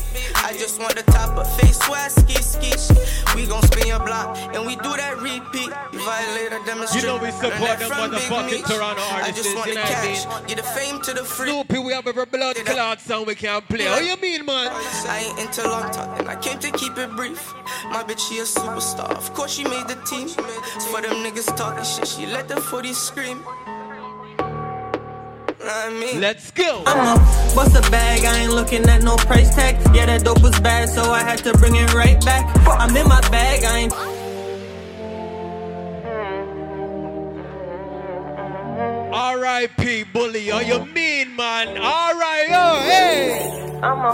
I 0.50 0.54
just 0.54 0.80
want 0.80 0.96
the 0.96 1.04
top 1.12 1.38
of 1.38 1.46
face 1.62 1.78
where 1.88 2.02
I 2.04 2.08
ski 2.08 2.34
ski. 2.42 2.72
We 3.36 3.46
gon' 3.46 3.62
spin 3.62 3.86
your 3.86 4.00
block 4.00 4.36
and 4.56 4.66
we 4.66 4.76
do 4.78 4.98
that 4.98 5.22
repeat. 5.22 5.70
You 5.94 6.00
violate 6.04 6.52
a 6.52 6.66
demonstration. 6.66 7.08
You 7.08 7.18
know 7.18 7.24
we 7.24 7.30
support 7.30 7.78
them 7.78 7.92
motherfucking 7.92 8.66
Toronto 8.66 9.00
I 9.00 9.30
artists, 9.30 9.44
just 9.44 9.56
want 9.56 9.68
you 9.68 9.76
the 9.76 9.80
know 9.80 9.86
I 9.86 9.94
cash. 9.94 10.26
mean? 10.26 10.48
Get 10.48 10.58
the 10.58 10.64
fame 10.64 11.02
to 11.02 11.14
the 11.14 11.24
free. 11.24 11.52
Snoopy, 11.52 11.78
we 11.78 11.94
have 11.94 12.08
every 12.08 12.26
blood 12.26 12.56
clot 12.66 13.00
song 13.00 13.26
we 13.28 13.36
can't 13.36 13.64
play. 13.68 13.86
What 13.86 14.04
you 14.04 14.18
mean, 14.18 14.44
man? 14.44 14.70
I 14.74 15.30
ain't 15.30 15.40
into 15.40 15.70
long 15.70 15.92
talk 15.92 16.20
and 16.20 16.28
I 16.28 16.36
came 16.42 16.58
to 16.58 16.72
keep 16.72 16.98
it 16.98 17.12
brief. 17.16 17.54
My 17.92 18.02
bitch, 18.04 18.28
she 18.28 18.40
a 18.40 18.44
superstar. 18.44 19.12
Of 19.16 19.32
course, 19.36 19.54
she 19.54 19.64
made 19.66 19.88
the 19.88 20.02
team. 20.10 20.30
For 20.30 21.00
them 21.00 21.18
niggas 21.24 21.56
talking 21.56 21.84
shit. 21.84 22.08
She 22.08 22.26
let 22.26 22.48
the 22.48 22.60
footy 22.60 22.94
scream. 22.94 23.44
I 25.62 25.90
mean, 25.90 26.22
Let's 26.22 26.52
go. 26.52 26.84
I'm 26.86 27.18
a 27.18 27.56
bust 27.56 27.76
a 27.76 27.92
bag, 27.92 28.24
I 28.24 28.40
ain't 28.40 28.54
looking 28.54 28.88
at 28.88 29.04
no 29.04 29.18
price 29.18 29.54
tag. 29.54 29.76
Yeah, 29.94 30.06
that 30.06 30.24
dope 30.24 30.42
was 30.42 30.58
bad, 30.60 30.90
so 30.90 31.12
I 31.12 31.20
had 31.20 31.40
to 31.40 31.54
bring 31.54 31.76
it 31.76 31.94
right 31.94 32.24
back. 32.24 32.46
I'm 32.68 32.96
in 32.96 33.08
my 33.08 33.22
bag, 33.30 33.64
I 33.64 33.78
ain't. 33.80 33.94
R.I.P. 39.12 40.04
Bully, 40.14 40.52
are 40.52 40.64
you 40.64 40.86
mean, 40.86 41.36
man? 41.36 41.78
R.I.O. 41.78 42.82
Hey! 42.84 43.80
I'm 43.84 44.00
a 44.00 44.14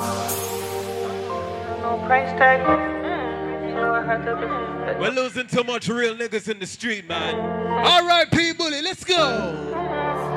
no 1.81 2.03
price 2.08 2.31
tag. 2.39 2.62
Mm, 2.65 3.73
so 3.75 3.93
I 3.93 4.05
had 4.05 4.25
to 4.25 4.36
bring 4.36 4.75
We're 4.86 5.10
losing 5.10 5.48
too 5.48 5.63
much 5.63 5.88
real 5.88 6.15
niggas 6.15 6.48
in 6.48 6.60
the 6.60 6.67
street, 6.67 7.08
man. 7.08 7.36
R.I.P. 7.36 8.54
Bully, 8.54 8.84
let's 8.84 9.04
go. 9.04 9.74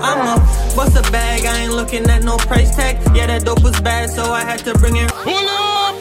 I'm 0.01 0.39
a 0.39 0.41
bust 0.75 0.97
a 0.97 1.03
bag, 1.13 1.45
I 1.45 1.65
ain't 1.65 1.75
looking 1.75 2.09
at 2.09 2.23
no 2.23 2.39
price 2.39 2.75
tag. 2.75 2.97
Yeah, 3.15 3.27
that 3.27 3.45
dope 3.45 3.63
was 3.63 3.79
bad, 3.81 4.09
so 4.09 4.33
I 4.33 4.41
had 4.41 4.61
to 4.61 4.73
bring 4.75 4.97
it. 4.97 5.11
Pull 5.13 5.35
up! 5.35 5.95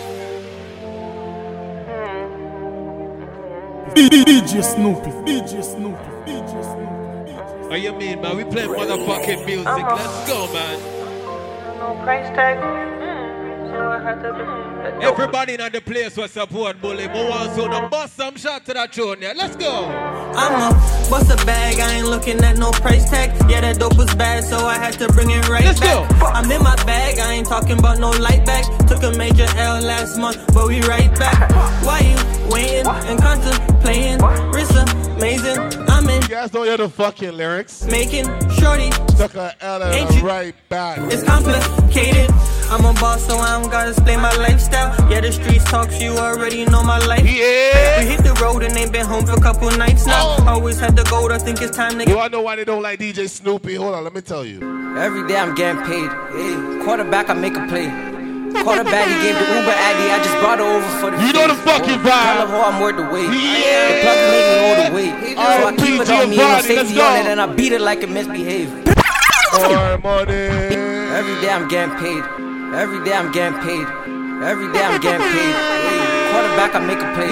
DJ 3.95 4.63
Snoopy, 4.63 5.09
DJ 5.29 5.63
Snoopy, 5.63 6.03
DJ 6.25 6.63
Snoopy. 6.63 7.69
How 7.69 7.75
you 7.75 7.91
mean, 7.93 8.21
man? 8.21 8.37
We 8.37 8.45
playing 8.45 8.69
motherfucking 8.69 9.45
music. 9.45 9.65
Let's 9.65 10.27
go, 10.29 10.47
man. 10.53 10.79
No 11.79 12.01
price 12.03 12.27
tag. 12.29 12.96
Everybody 15.01 15.53
in 15.53 15.71
the 15.71 15.81
place 15.81 16.17
was 16.17 16.31
support 16.31 16.81
bully. 16.81 17.07
But 17.07 17.29
want 17.29 17.55
to 17.55 17.61
the 17.61 17.87
bust 17.89 18.15
some 18.15 18.35
shot 18.35 18.65
to 18.65 18.73
that 18.73 18.91
tune. 18.93 19.21
Yeah, 19.21 19.33
let's 19.35 19.55
go. 19.55 19.85
I'm 19.85 20.73
a 20.73 21.09
bust 21.09 21.31
a 21.31 21.45
bag, 21.45 21.79
I 21.79 21.93
ain't 21.95 22.07
looking 22.07 22.43
at 22.43 22.57
no 22.57 22.71
price 22.71 23.09
tag. 23.09 23.31
Yeah, 23.49 23.61
that 23.61 23.79
dope 23.79 23.97
was 23.97 24.13
bad, 24.15 24.43
so 24.43 24.57
I 24.65 24.75
had 24.75 24.93
to 24.99 25.07
bring 25.13 25.29
it 25.29 25.47
right 25.49 25.65
Let's 25.65 25.79
back. 25.79 26.11
I'm 26.21 26.51
in 26.51 26.61
my 26.61 26.75
bag, 26.85 27.19
I 27.19 27.33
ain't 27.33 27.47
talking 27.47 27.79
about 27.79 27.99
no 27.99 28.11
light 28.11 28.45
back. 28.45 28.65
Took 28.87 29.03
a 29.03 29.17
major 29.17 29.47
L 29.55 29.81
last 29.81 30.17
month, 30.17 30.37
but 30.53 30.67
we 30.67 30.81
right 30.81 31.13
back. 31.17 31.49
Why 31.83 31.99
you 31.99 32.36
waiting 32.49 32.87
and 32.87 33.19
contemplating? 33.21 34.19
Wrist 34.51 34.71
amazing, 35.17 35.59
I'm 35.89 36.07
in. 36.09 36.21
You 36.23 36.27
guys 36.27 36.51
don't 36.51 36.65
hear 36.65 36.77
the 36.77 36.89
fucking 36.89 37.31
lyrics. 37.35 37.83
Making 37.85 38.25
shorty. 38.51 38.91
Stuck 39.15 39.35
a 39.35 39.53
L 39.61 39.81
and 39.81 39.93
Ain't 39.95 40.09
a 40.11 40.13
you- 40.15 40.21
right 40.27 40.55
back. 40.69 40.99
It's 41.11 41.23
complicated. 41.23 42.29
I'm 42.69 42.83
a 42.83 42.93
boss, 42.99 43.25
so 43.25 43.37
I 43.37 43.61
don't 43.61 43.71
gotta 43.71 43.91
explain 43.91 44.19
my 44.19 44.35
lifestyle. 44.35 44.93
Yeah, 45.09 45.21
the 45.21 45.31
streets 45.31 45.63
talk, 45.63 45.89
so 45.89 45.99
you 46.03 46.17
already 46.17 46.65
know 46.65 46.83
my 46.83 46.99
life. 46.99 47.23
Yeah. 47.23 48.01
We 48.01 48.07
hit 48.07 48.23
the 48.25 48.37
road 48.41 48.61
and 48.61 48.75
ain't 48.77 48.91
been 48.91 49.05
home 49.05 49.25
for 49.25 49.33
a 49.37 49.41
couple 49.41 49.71
nights 49.77 50.05
now. 50.05 50.35
Oh. 50.39 50.45
Always 50.49 50.77
had 50.77 50.97
the 50.97 51.03
gold, 51.05 51.31
I 51.31 51.37
think 51.37 51.61
it's 51.61 51.75
time 51.75 51.97
to 51.97 52.05
You 52.05 52.19
all 52.19 52.29
know 52.29 52.41
why 52.41 52.57
they 52.57 52.65
don't 52.65 52.81
like 52.81 52.99
DJ 52.99 53.29
Snoopy? 53.29 53.75
Hold 53.75 53.95
on, 53.95 54.03
let 54.03 54.13
me 54.13 54.19
tell 54.19 54.43
you. 54.43 54.59
Every 54.97 55.25
day 55.29 55.37
I'm 55.37 55.55
getting 55.55 55.81
paid. 55.83 56.09
Yeah. 56.11 56.81
Quarterback, 56.83 57.29
I 57.29 57.35
make 57.35 57.55
a 57.55 57.65
play. 57.67 57.87
Quarterback, 58.63 59.07
he 59.07 59.15
gave 59.21 59.35
the 59.35 59.45
Uber 59.45 59.75
Addy. 59.75 60.05
I 60.11 60.17
just 60.23 60.37
brought 60.39 60.59
her 60.59 60.65
over 60.67 60.89
for 60.99 61.09
the 61.11 61.17
You 61.25 61.33
know 61.33 61.47
the 61.47 61.55
fucking 61.67 62.01
Tell 62.01 62.47
vibe. 62.47 62.49
her 62.49 62.61
I'm 62.61 62.81
worth 62.81 62.97
the 62.97 63.07
weight. 63.13 63.29
Yeah. 63.29 63.87
The 63.89 63.95
plug 64.03 64.19
made 64.31 64.45
me 64.47 64.55
hold 64.63 64.77
the 64.81 64.89
weight. 64.95 65.37
So 65.37 65.67
I 65.67 65.71
keep 65.77 66.01
it 66.01 66.09
on 66.09 66.29
me, 66.29 66.35
Giovanni, 66.37 66.63
safety 66.63 67.01
on 67.01 67.15
it, 67.17 67.25
and 67.27 67.41
I 67.41 67.45
beat 67.47 67.71
it 67.73 67.81
like 67.81 68.03
a 68.03 68.07
misbehave. 68.07 68.69
More 69.53 69.97
money. 69.99 70.33
Every 70.33 71.35
day 71.41 71.49
I'm 71.49 71.67
getting 71.67 71.95
paid. 71.97 72.23
Every 72.75 73.03
day 73.05 73.13
I'm 73.13 73.31
getting 73.31 73.59
paid. 73.59 73.87
Every 74.43 74.71
day 74.73 74.83
I'm 74.83 74.99
getting 75.01 75.21
paid. 75.21 75.55
Hey, 75.55 76.31
quarterback, 76.31 76.75
I 76.75 76.79
make 76.85 76.99
a 76.99 77.09
play. 77.15 77.29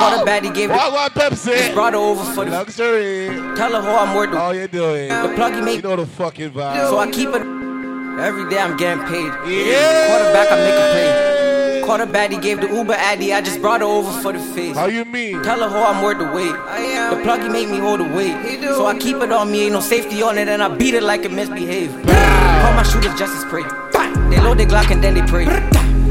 Quarterback, 0.00 0.42
he 0.44 0.50
gave 0.50 0.70
What, 0.70 0.92
what, 0.92 1.12
Pepsi? 1.14 1.56
Just 1.56 1.74
brought 1.74 1.92
her 1.92 1.98
over 1.98 2.24
for 2.32 2.44
the 2.44 2.50
luxury. 2.50 3.26
Tell 3.54 3.72
her 3.72 3.80
how 3.82 4.04
I'm 4.04 4.16
worth 4.16 4.30
the 4.30 4.38
All 4.38 4.54
you 4.54 4.66
doing. 4.66 5.08
The 5.08 5.32
plug 5.36 5.54
he 5.54 5.60
made. 5.60 5.76
You 5.76 5.82
know 5.82 5.96
the 5.96 6.06
fucking 6.06 6.50
vibe. 6.50 6.88
So 6.88 6.98
I 6.98 7.10
keep 7.10 7.28
it. 7.28 7.65
Every 8.18 8.48
day 8.48 8.58
I'm 8.58 8.78
getting 8.78 9.04
paid. 9.04 9.30
Yeah. 9.46 10.08
Quarterback, 10.08 10.50
I 10.50 10.56
make 10.64 10.74
a 10.74 10.86
play. 10.90 11.82
Quarterback, 11.84 12.30
he 12.30 12.38
gave 12.38 12.62
the 12.62 12.74
Uber 12.74 12.94
Addy. 12.94 13.34
I 13.34 13.42
just 13.42 13.60
brought 13.60 13.82
her 13.82 13.86
over 13.86 14.10
for 14.22 14.32
the 14.32 14.38
face. 14.38 14.74
How 14.74 14.86
you 14.86 15.04
mean? 15.04 15.42
Tell 15.42 15.60
her 15.60 15.68
how 15.68 15.92
I'm 15.92 16.02
worth 16.02 16.16
the 16.18 16.24
weight. 16.32 16.52
The 17.10 17.20
plug 17.22 17.42
he 17.42 17.48
made 17.50 17.68
me 17.68 17.76
hold 17.76 18.00
the 18.00 18.04
weight. 18.04 18.62
So 18.62 18.86
I 18.86 18.96
keep 18.98 19.16
it 19.16 19.30
on 19.30 19.52
me, 19.52 19.64
ain't 19.64 19.74
no 19.74 19.80
safety 19.80 20.22
on 20.22 20.38
it, 20.38 20.48
and 20.48 20.62
I 20.62 20.68
beat 20.74 20.94
it 20.94 21.02
like 21.02 21.26
a 21.26 21.28
misbehave. 21.28 21.92
Call 21.92 22.72
my 22.72 22.82
shooters 22.82 23.18
just 23.18 23.34
as 23.34 23.42
spray. 23.42 23.64
They 24.30 24.40
load 24.40 24.58
their 24.58 24.66
Glock 24.66 24.90
and 24.90 25.04
then 25.04 25.12
they 25.12 25.22
pray. 25.22 25.44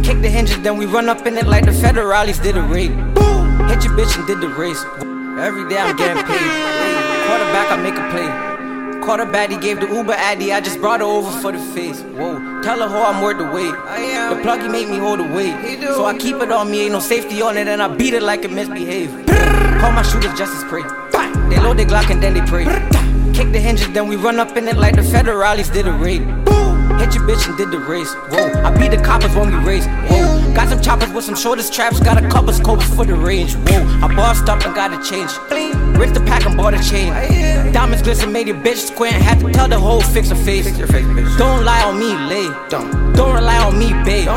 Kick 0.03 0.21
the 0.21 0.29
hinges, 0.29 0.61
then 0.61 0.77
we 0.77 0.85
run 0.85 1.09
up 1.09 1.25
in 1.25 1.35
it 1.37 1.47
like 1.47 1.65
the 1.65 1.71
federales 1.71 2.41
did 2.41 2.55
a 2.55 2.61
raid. 2.61 2.91
Hit 2.91 3.83
your 3.83 3.97
bitch 3.97 4.15
and 4.15 4.27
did 4.27 4.41
the 4.41 4.49
race. 4.49 4.85
Every 5.41 5.67
day 5.67 5.79
I'm 5.79 5.95
getting 5.97 6.23
paid. 6.23 6.37
Quarterback, 7.25 7.71
I 7.71 7.79
make 7.81 7.95
a 7.95 8.09
play. 8.11 8.54
Quarterback, 9.05 9.51
he 9.51 9.57
gave 9.57 9.79
the 9.79 9.87
Uber 9.87 10.13
Addy. 10.13 10.51
I 10.51 10.59
just 10.61 10.81
brought 10.81 10.99
her 10.99 11.05
over 11.05 11.29
for 11.39 11.51
the 11.51 11.59
face. 11.59 12.01
Whoa, 12.01 12.39
tell 12.63 12.79
her 12.79 12.87
how 12.87 13.03
I'm 13.03 13.21
worth 13.21 13.37
the 13.37 13.45
weight. 13.45 13.71
The 13.71 14.39
plug 14.41 14.61
he 14.61 14.67
made 14.67 14.89
me 14.89 14.97
hold 14.97 15.19
the 15.19 15.23
weight. 15.25 15.79
So 15.81 16.05
I 16.05 16.17
keep 16.17 16.37
it 16.37 16.51
on 16.51 16.71
me, 16.71 16.81
ain't 16.81 16.93
no 16.93 16.99
safety 16.99 17.39
on 17.41 17.55
it, 17.55 17.67
and 17.67 17.83
I 17.83 17.87
beat 17.87 18.15
it 18.15 18.23
like 18.23 18.43
a 18.45 18.47
misbehave. 18.47 19.11
Call 19.79 19.91
my 19.91 20.01
shooters 20.01 20.33
just 20.35 20.53
as 20.53 20.61
spray. 20.61 20.81
They 21.49 21.61
load 21.61 21.77
their 21.77 21.85
Glock 21.85 22.09
and 22.09 22.21
then 22.21 22.33
they 22.33 22.41
pray. 22.41 22.65
Kick 23.35 23.51
the 23.51 23.59
hinges, 23.59 23.91
then 23.91 24.07
we 24.07 24.15
run 24.15 24.39
up 24.39 24.57
in 24.57 24.67
it 24.67 24.77
like 24.77 24.95
the 24.95 25.03
federales 25.03 25.71
did 25.71 25.87
a 25.87 25.91
raid. 25.91 26.23
Hit 27.05 27.13
your 27.13 27.27
bitch 27.27 27.47
and 27.47 27.55
did 27.55 27.69
the 27.69 27.77
race. 27.77 28.11
Whoa, 28.31 28.63
I 28.63 28.75
beat 28.75 28.89
the 28.89 28.97
coppers 28.97 29.35
when 29.35 29.51
we 29.51 29.63
race. 29.63 29.85
Whoa, 30.09 30.53
got 30.55 30.69
some 30.69 30.81
choppers 30.81 31.11
with 31.13 31.23
some 31.23 31.35
shoulder 31.35 31.61
traps, 31.61 31.99
Got 31.99 32.17
a 32.17 32.27
couple 32.27 32.51
scopes 32.51 32.89
for 32.95 33.05
the 33.05 33.13
range. 33.13 33.53
Whoa, 33.53 33.85
I 34.01 34.07
bossed 34.15 34.49
up 34.49 34.65
and 34.65 34.73
got 34.73 34.91
a 34.91 34.97
change. 35.07 35.29
Ripped 35.99 36.15
the 36.15 36.21
pack 36.21 36.47
and 36.47 36.57
bought 36.57 36.73
a 36.73 36.81
chain. 36.81 37.13
Diamonds 37.71 38.01
glisten, 38.01 38.31
made 38.31 38.47
your 38.47 38.57
bitch 38.57 38.87
squint. 38.91 39.13
Had 39.13 39.39
to 39.41 39.51
tell 39.51 39.67
the 39.67 39.79
whole 39.79 40.01
fix 40.01 40.29
her 40.29 40.35
face. 40.35 40.65
Don't 41.37 41.63
lie 41.63 41.83
on 41.83 41.99
me, 41.99 42.17
lay. 42.27 42.49
Don't. 42.69 43.13
Don't 43.13 43.35
rely 43.35 43.59
on 43.63 43.77
me, 43.77 43.93
babe. 44.03 44.27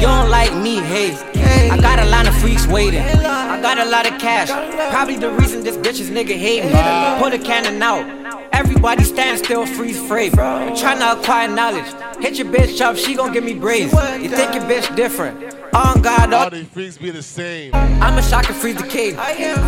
You 0.00 0.08
don't 0.08 0.30
like 0.30 0.52
me, 0.52 0.80
hey. 0.80 1.29
I 1.50 1.78
got 1.80 1.98
a 1.98 2.06
line 2.06 2.26
of 2.26 2.36
freaks 2.36 2.66
waiting. 2.66 3.02
I 3.02 3.60
got 3.60 3.78
a 3.78 3.84
lot 3.84 4.10
of 4.10 4.18
cash. 4.18 4.50
Probably 4.92 5.16
the 5.16 5.30
reason 5.30 5.62
this 5.62 5.76
bitch's 5.76 6.10
nigga 6.10 6.36
hate 6.36 6.64
me. 6.64 7.22
Put 7.22 7.32
a 7.34 7.38
cannon 7.38 7.82
out. 7.82 8.20
Everybody 8.52 9.04
stand 9.04 9.38
still, 9.38 9.64
freeze 9.64 10.00
frame. 10.06 10.32
Tryna 10.32 11.18
acquire 11.18 11.48
knowledge. 11.48 11.86
Hit 12.22 12.36
your 12.36 12.48
bitch 12.48 12.80
up, 12.80 12.96
she 12.96 13.14
gon' 13.14 13.32
give 13.32 13.44
me 13.44 13.54
braids. 13.54 13.92
You 13.92 14.28
think 14.28 14.54
your 14.54 14.64
bitch 14.64 14.94
different? 14.94 15.54
On 15.72 16.02
God, 16.02 16.32
All 16.32 16.44
all 16.44 16.50
these 16.50 16.66
freaks 16.66 16.98
be 16.98 17.10
the 17.10 17.22
same. 17.22 17.72
I'm 17.74 18.18
a 18.18 18.22
shocker, 18.22 18.48
and 18.48 18.56
freeze 18.56 18.76
the 18.76 18.86
cave. 18.86 19.14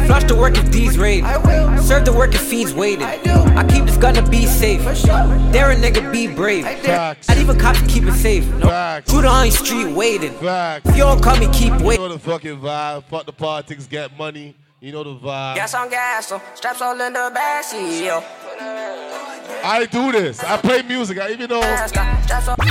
Flush 0.07 0.25
the 0.25 0.35
work 0.35 0.59
if 0.59 0.71
D's 0.71 0.99
raid. 0.99 1.25
Serve 1.81 2.05
the 2.05 2.13
work 2.13 2.35
if 2.35 2.41
fiends 2.41 2.75
waiting. 2.75 3.05
I 3.07 3.65
keep 3.69 3.85
this 3.85 3.97
gun 3.97 4.15
to 4.15 4.23
be 4.29 4.47
safe. 4.47 4.83
Dare 5.53 5.71
a 5.71 5.77
nigga 5.77 6.11
be 6.13 6.27
brave. 6.27 6.65
Not 6.87 7.39
even 7.39 7.59
cops 7.59 7.81
keep 7.83 8.05
it 8.05 8.15
safe. 8.15 8.45
Shoot 8.45 9.23
the 9.23 9.43
your 9.45 9.51
street 9.53 9.95
waiting. 9.95 10.35
If 10.43 10.97
you 10.97 11.05
don't 11.05 11.23
call 11.23 11.39
me 11.39 11.49
keep 11.53 11.72
You 11.81 11.85
waiting. 11.87 12.07
know 12.09 12.13
the 12.13 12.19
fucking 12.19 12.59
vibe. 12.61 13.05
Fuck 13.05 13.27
the 13.27 13.33
politics, 13.33 13.87
get 13.87 14.17
money. 14.17 14.55
You 14.81 14.93
know 14.93 15.05
the 15.05 15.15
vibe. 15.15 15.55
Gas 15.57 15.75
on 15.75 15.89
gas, 15.91 16.27
so 16.27 16.41
straps 16.55 16.81
all 16.83 17.01
in 17.01 17.13
the 17.13 17.33
backseat, 17.35 18.05
yo. 18.05 18.23
I 19.65 19.87
do 19.91 20.11
this. 20.13 20.43
I 20.43 20.57
play 20.57 20.83
music. 20.83 21.19
I, 21.21 21.31
even 21.33 21.49
though 21.49 21.61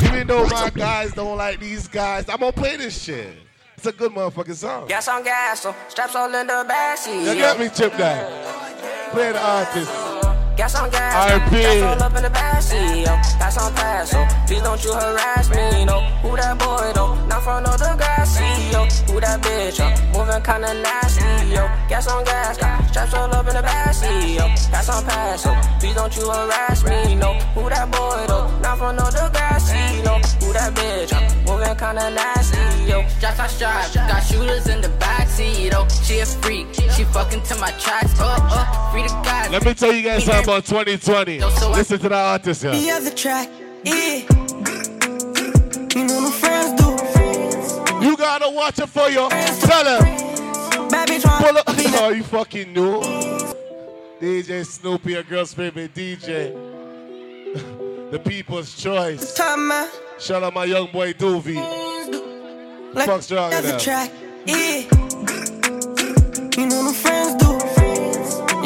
even 0.06 0.28
though 0.28 0.46
my 0.48 0.70
guys 0.70 1.14
don't 1.14 1.38
like 1.38 1.60
these 1.60 1.88
guys, 1.88 2.28
I'm 2.28 2.40
gonna 2.40 2.52
play 2.52 2.76
this 2.78 3.02
shit. 3.02 3.34
It's 3.78 3.86
a 3.86 3.92
good 3.92 4.12
motherfucking 4.12 4.56
song. 4.56 4.88
Gas 4.88 5.08
on 5.08 5.24
gas, 5.24 5.62
so 5.62 5.74
straps 5.88 6.16
all 6.16 6.34
in 6.36 6.48
the 6.48 6.66
backseat, 6.70 7.22
You 7.22 7.28
yo. 7.30 7.36
get 7.36 7.60
me, 7.60 7.70
Chip 7.70 7.98
Dad. 7.98 9.12
Play 9.12 9.32
the 9.32 9.42
artist. 9.42 10.21
Gas 10.62 10.76
on 10.76 10.92
gas, 10.92 11.32
R.I.P. 11.32 11.58
straps 11.58 11.82
all 11.82 12.04
up 12.04 12.16
in 12.18 12.22
the 12.22 12.30
backseat, 12.30 13.02
yo. 13.02 13.14
Pass 13.42 13.58
on 13.58 13.74
pass, 13.74 14.12
so 14.12 14.22
please 14.46 14.62
don't 14.62 14.84
you 14.84 14.94
harass 14.94 15.50
me, 15.50 15.86
no. 15.86 16.02
Who 16.22 16.38
that 16.38 16.54
boy, 16.60 16.92
though? 16.94 17.16
Not 17.26 17.42
from 17.42 17.64
no 17.64 17.72
Degrassi, 17.72 18.72
yo. 18.72 18.86
Who 19.12 19.20
that 19.22 19.42
bitch, 19.42 19.80
yo? 19.82 19.90
Moving 20.14 20.44
kinda 20.44 20.72
nasty, 20.76 21.50
yo. 21.50 21.66
Gas 21.90 22.06
on 22.06 22.24
gas, 22.26 22.60
got 22.60 22.88
straps 22.90 23.12
all 23.16 23.34
up 23.34 23.48
in 23.48 23.56
the 23.56 23.64
backseat, 23.64 24.38
yo. 24.38 24.46
Pass 24.70 24.90
on 24.90 25.04
pass, 25.04 25.42
so 25.42 25.50
please 25.80 25.96
don't 25.96 26.16
you 26.16 26.30
harass 26.30 26.84
me, 26.86 27.16
no. 27.16 27.34
Who 27.58 27.68
that 27.68 27.90
boy, 27.90 28.24
though? 28.28 28.46
Not 28.62 28.78
from 28.78 28.98
no 28.98 29.06
Degrassi, 29.06 30.06
no. 30.06 30.20
Who 30.46 30.54
that 30.54 30.76
bitch, 30.76 31.10
yo? 31.10 31.41
Moving 31.62 31.78
kinda 31.78 32.10
nasty, 32.10 32.58
yo. 32.90 33.08
Straps 33.20 33.40
on 33.40 33.50
straps, 33.50 33.94
got 33.96 34.22
shooters 34.22 34.68
in 34.68 34.82
the 34.82 34.88
backseat, 34.98 35.74
oh. 35.76 35.88
She 36.04 36.18
a 36.18 36.26
freak, 36.26 36.66
she 36.74 37.04
fucking 37.04 37.44
to 37.44 37.56
my 37.58 37.70
tracks, 37.74 38.16
oh, 38.18 38.36
oh. 38.50 38.90
Free 38.92 39.04
the 39.04 39.10
guys. 39.24 39.52
Let 39.52 39.64
me 39.64 39.76
tell 39.76 39.94
you 39.94 40.02
guys 40.02 40.26
something 40.26 40.44
about 40.44 40.66
2020. 40.66 41.40
Listen 41.40 42.00
to 42.00 42.10
the 42.10 42.16
artist 42.16 42.64
here. 42.64 42.72
The 42.72 42.90
other 42.90 43.12
track, 43.12 43.48
yeah. 43.84 44.26
You 45.94 46.08
know 46.08 46.22
them 46.22 46.32
friends 46.32 46.82
do. 46.82 48.06
You 48.06 48.18
gotta 48.18 48.50
watch 48.50 48.80
it 48.80 48.90
for 48.90 49.10
your 49.10 49.30
tell 49.30 50.02
him. 50.02 50.18
Pull 50.90 51.58
up. 51.58 51.68
Oh, 52.04 52.10
you 52.10 52.24
fucking 52.24 52.74
knew. 52.74 53.02
DJ 54.20 54.66
Snoopy, 54.66 55.12
your 55.12 55.22
girl's 55.22 55.54
favorite 55.54 55.94
DJ. 55.94 56.52
the 58.12 58.18
people's 58.18 58.76
choice. 58.76 59.36
Shout 60.22 60.44
out 60.44 60.54
my 60.54 60.66
young 60.66 60.86
boy 60.92 61.14
Doovy. 61.14 61.56
Like 62.94 63.08
Fuck 63.08 63.24
strong 63.24 63.50
the 63.50 63.58
other 63.58 63.80
track, 63.80 64.12
yeah. 64.46 64.82
You 66.56 66.68
know 66.68 66.84
them 66.84 66.94
friends 66.94 67.42
do. 67.42 67.48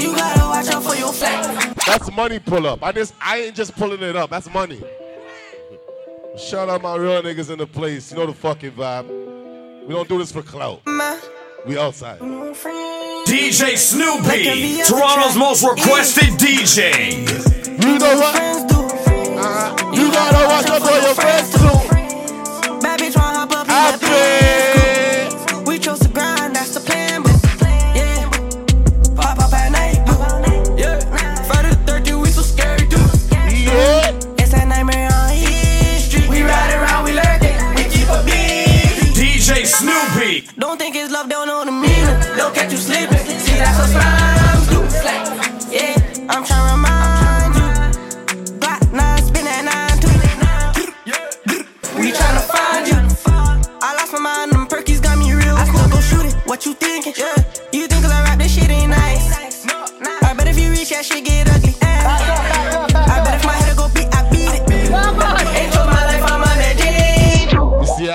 You 0.02 0.14
gotta 0.14 0.42
watch 0.42 0.68
out 0.68 0.84
for 0.84 0.96
your 0.96 1.14
flag. 1.14 1.74
That's 1.88 2.12
money 2.12 2.40
pull 2.40 2.68
up. 2.68 2.84
I 2.84 2.92
just 2.92 3.14
I 3.22 3.38
ain't 3.38 3.56
just 3.56 3.74
pulling 3.78 4.04
it 4.04 4.18
up. 4.18 4.32
That's 4.32 4.54
money. 4.54 4.84
Shout 6.38 6.68
out 6.68 6.82
my 6.82 6.98
real 6.98 7.22
niggas 7.22 7.50
in 7.50 7.60
the 7.60 7.68
place. 7.68 8.12
You 8.12 8.18
know 8.18 8.26
the 8.26 8.34
fucking 8.34 8.72
vibe. 8.72 9.08
We 9.88 9.94
don't 9.94 10.10
do 10.10 10.18
this 10.18 10.34
for 10.34 10.42
clout. 10.42 10.82
We 11.66 11.78
outside. 11.78 12.20
DJ 12.20 13.78
Snoopy, 13.78 14.84
Toronto's 14.84 15.38
most 15.38 15.64
requested 15.64 16.34
DJ. 16.38 17.82
You 17.82 17.98
know 17.98 18.18
what? 18.18 18.65
Gotta 20.16 20.48
watch 20.48 20.70
out 20.70 20.82
for 20.82 20.94
your 20.94 21.14
friends 21.14 21.55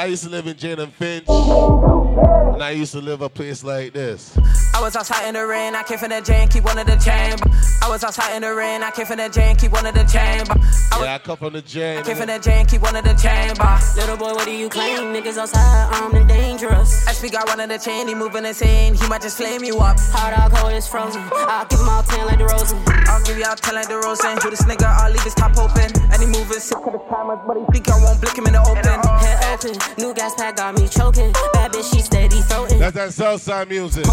I 0.01 0.07
used 0.07 0.25
to 0.25 0.31
live 0.31 0.47
in 0.47 0.57
Jane 0.57 0.79
and 0.79 0.91
Finch. 0.95 1.29
And 1.29 2.63
I 2.63 2.71
used 2.71 2.93
to 2.93 3.03
live 3.03 3.21
a 3.21 3.29
place 3.29 3.63
like 3.63 3.93
this. 3.93 4.35
I 4.75 4.81
was 4.81 4.97
outside 4.97 5.29
in 5.29 5.35
the 5.35 5.47
rain, 5.47 5.75
I 5.75 5.83
came 5.83 5.99
from 5.99 6.09
the 6.09 6.23
J 6.23 6.41
and 6.41 6.51
keep 6.51 6.65
one 6.65 6.79
of 6.79 6.87
the 6.87 6.97
chamber. 6.97 7.45
I 7.83 7.89
was 7.91 8.03
outside 8.03 8.35
in 8.35 8.41
the 8.41 8.55
rain, 8.55 8.83
I 8.83 8.91
came 8.93 9.05
from 9.05 9.19
the 9.19 9.29
J 9.29 9.51
and 9.51 9.59
keep 9.59 9.73
one 9.73 9.85
of 9.85 9.93
the 9.93 10.05
chamber. 10.05 10.57
Yeah, 11.05 11.17
I 11.17 11.19
come 11.19 11.37
from 11.37 11.53
the 11.53 11.61
Jane. 11.61 11.99
I 11.99 12.03
came 12.03 12.17
from 12.17 12.29
the 12.29 12.39
J 12.39 12.61
and 12.61 12.69
keep 12.69 12.81
one 12.81 12.97
of 12.97 13.05
the 13.05 13.13
chamber. 13.13 13.77
Little 13.95 14.17
boy, 14.17 14.33
what 14.33 14.47
do 14.47 14.53
you 14.53 14.71
claim? 14.71 15.13
Niggas 15.13 15.37
outside 15.37 15.93
armed 15.93 16.15
and 16.17 16.29
dangerous. 16.29 17.07
I 17.07 17.13
SP 17.13 17.29
got 17.29 17.47
one 17.49 17.61
of 17.61 17.69
the 17.69 17.77
chain, 17.77 18.09
he 18.09 18.15
moving 18.15 18.47
insane, 18.47 18.95
he 18.95 19.07
might 19.07 19.21
just 19.21 19.37
flame 19.37 19.65
you 19.65 19.77
up. 19.81 20.01
Hot 20.17 20.33
dog 20.33 20.53
cold 20.57 20.73
is 20.73 20.89
frozen. 20.89 21.21
I'll 21.33 21.67
give 21.67 21.81
him 21.81 21.89
all 21.91 22.03
10 22.03 22.25
like 22.25 22.39
DeRozan. 22.39 22.81
I'll 23.05 23.23
give 23.25 23.37
you 23.37 23.45
all 23.45 23.57
10 23.57 23.75
like 23.75 23.89
DeRozan. 23.89 24.43
Who 24.43 24.49
this 24.49 24.65
nigga, 24.65 24.89
I'll 24.89 25.13
leave 25.13 25.25
his 25.25 25.35
top 25.35 25.59
open. 25.59 25.93
And 26.09 26.23
he 26.23 26.27
moving 26.27 26.61
sick 26.61 26.79
to 26.79 26.91
the 26.91 27.05
timers, 27.13 27.41
but 27.47 27.61
he 27.61 27.65
think 27.73 27.89
I 27.91 28.01
won't 28.01 28.21
blick 28.21 28.39
him 28.39 28.47
in 28.47 28.55
the 28.55 28.65
open. 28.65 28.81
Head 28.81 29.37
uh, 29.37 29.39
open, 29.51 29.77
new 29.99 30.15
gas 30.15 30.35
pack 30.35 30.57
got 30.57 30.75
me 30.79 30.89
choking. 30.89 31.33
Bad 31.53 31.73
bitch, 31.73 31.93
she 31.93 32.01
steady 32.01 32.41
throating. 32.43 32.79
That's 32.79 32.95
that 32.95 33.13
Southside 33.13 33.69
music. 33.69 34.07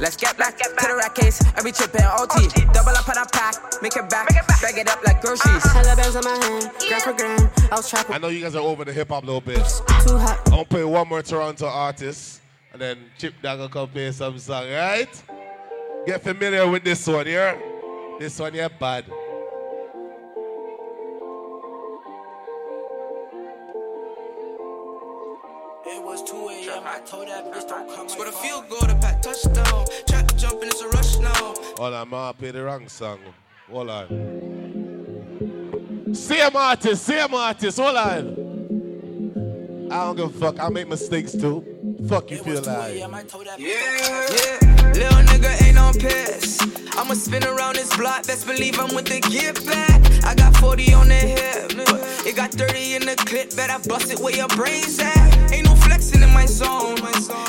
Let's 0.00 0.16
get 0.16 0.38
back 0.38 0.56
to 0.58 0.70
the 0.70 0.94
rack 0.96 1.14
case. 1.16 1.42
Every 1.56 1.72
chip 1.72 1.92
in 1.94 2.02
OT. 2.04 2.46
Double 2.72 2.90
up 2.90 3.08
on 3.08 3.18
a 3.18 3.26
pack. 3.26 3.82
Make 3.82 3.96
it 3.96 4.08
back. 4.08 4.28
Bag 4.60 4.78
it 4.78 4.88
up 4.88 5.04
like 5.04 5.20
groceries. 5.20 5.64
Hella 5.72 5.96
bands 5.96 6.14
on 6.14 6.22
my 6.24 6.36
hand. 6.36 6.70
Grand 6.86 7.02
for 7.02 7.12
grand. 7.12 7.50
I 7.72 7.76
was 7.76 7.90
trapping. 7.90 8.14
I 8.14 8.18
know 8.18 8.28
you 8.28 8.40
guys 8.40 8.54
are 8.54 8.62
over 8.62 8.84
the 8.84 8.92
hip 8.92 9.08
hop 9.08 9.24
a 9.24 9.26
little 9.26 9.40
bit. 9.40 9.56
Too 10.06 10.16
hot. 10.16 10.40
I'm 10.46 10.52
gonna 10.52 10.64
play 10.66 10.84
one 10.84 11.08
more 11.08 11.22
Toronto 11.22 11.66
artist, 11.66 12.40
and 12.72 12.80
then 12.80 12.98
Chip 13.18 13.34
Dog 13.42 13.58
will 13.58 13.68
come 13.68 13.88
play 13.88 14.12
some 14.12 14.38
song, 14.38 14.70
right? 14.70 15.22
Get 16.06 16.22
familiar 16.22 16.68
with 16.70 16.84
this 16.84 17.04
one 17.04 17.26
here. 17.26 17.60
This 18.20 18.38
one 18.38 18.52
here, 18.52 18.68
bad. 18.68 19.04
a.m. 27.12 27.20
I 27.20 27.24
told 27.24 27.28
that 27.28 27.52
bitch 27.52 27.68
don't 27.68 27.94
come. 27.94 28.08
Score 28.08 28.24
the 28.26 28.32
field 28.32 28.68
goal, 28.68 28.80
the 28.80 28.94
pat 28.96 29.22
touchdown. 29.22 29.86
Track 30.06 30.26
to 30.28 30.36
jump 30.36 30.62
and 30.62 30.70
it's 30.70 30.80
a 30.80 30.88
rush 30.88 31.18
now. 31.18 31.54
Hold 31.76 31.94
on, 31.94 32.10
man, 32.10 32.20
I 32.20 32.32
play 32.32 32.50
the 32.50 32.64
wrong 32.64 32.88
song. 32.88 33.20
Hold 33.70 33.90
on. 33.90 34.08
Same 36.14 36.56
artist, 36.56 37.04
same 37.04 37.34
artist, 37.34 37.78
hold 37.78 37.96
on. 37.96 39.88
I 39.90 40.04
don't 40.04 40.16
give 40.16 40.34
a 40.34 40.38
fuck, 40.38 40.60
I 40.60 40.68
make 40.68 40.88
mistakes 40.88 41.32
too. 41.32 41.64
Fuck 42.08 42.30
you 42.30 42.38
feel 42.38 42.62
like. 42.62 42.94
Yeah, 42.96 43.08
yeah. 43.58 44.58
Little 44.92 45.22
nigga 45.28 45.62
ain't 45.66 45.78
on 45.78 45.94
piss. 45.94 46.60
I'ma 46.96 47.14
spin 47.14 47.44
around 47.44 47.76
this 47.76 47.94
block, 47.96 48.26
best 48.26 48.46
believe 48.46 48.78
I'm 48.78 48.94
with 48.94 49.06
the 49.06 49.20
get 49.30 49.64
back. 49.66 50.02
I 50.24 50.34
got 50.34 50.56
40 50.56 50.94
on 50.94 51.08
the 51.08 51.14
hip, 51.14 51.72
it 52.26 52.36
got 52.36 52.52
30 52.52 52.94
in 52.96 53.02
the 53.06 53.14
clip, 53.16 53.54
bet 53.56 53.70
I 53.70 53.78
bust 53.78 54.10
it 54.10 54.18
where 54.18 54.34
your 54.34 54.48
brains 54.48 54.98
at. 54.98 55.52
Ain't 55.52 55.67
no 55.98 56.04
flexing 56.04 56.22
in 56.22 56.32
my 56.32 56.46
zone, 56.46 56.98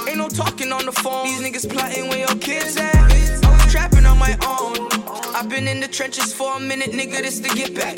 ain't 0.08 0.18
no 0.18 0.28
talking 0.28 0.72
on 0.72 0.86
the 0.86 0.92
phone. 0.92 1.26
These 1.26 1.42
niggas 1.42 1.70
plotting 1.70 2.10
where 2.10 2.20
your 2.20 2.38
kids 2.40 2.78
at. 2.78 2.96
I 2.96 3.50
was 3.52 3.72
trapping 3.72 4.06
on 4.06 4.18
my 4.18 4.38
own. 4.46 4.88
I've 5.36 5.50
been 5.50 5.68
in 5.68 5.80
the 5.80 5.88
trenches 5.88 6.34
for 6.34 6.58
a 6.58 6.60
minute, 6.60 6.92
nigga, 6.92 7.22
this 7.22 7.40
to 7.40 7.50
get 7.56 7.76
back. 7.76 7.98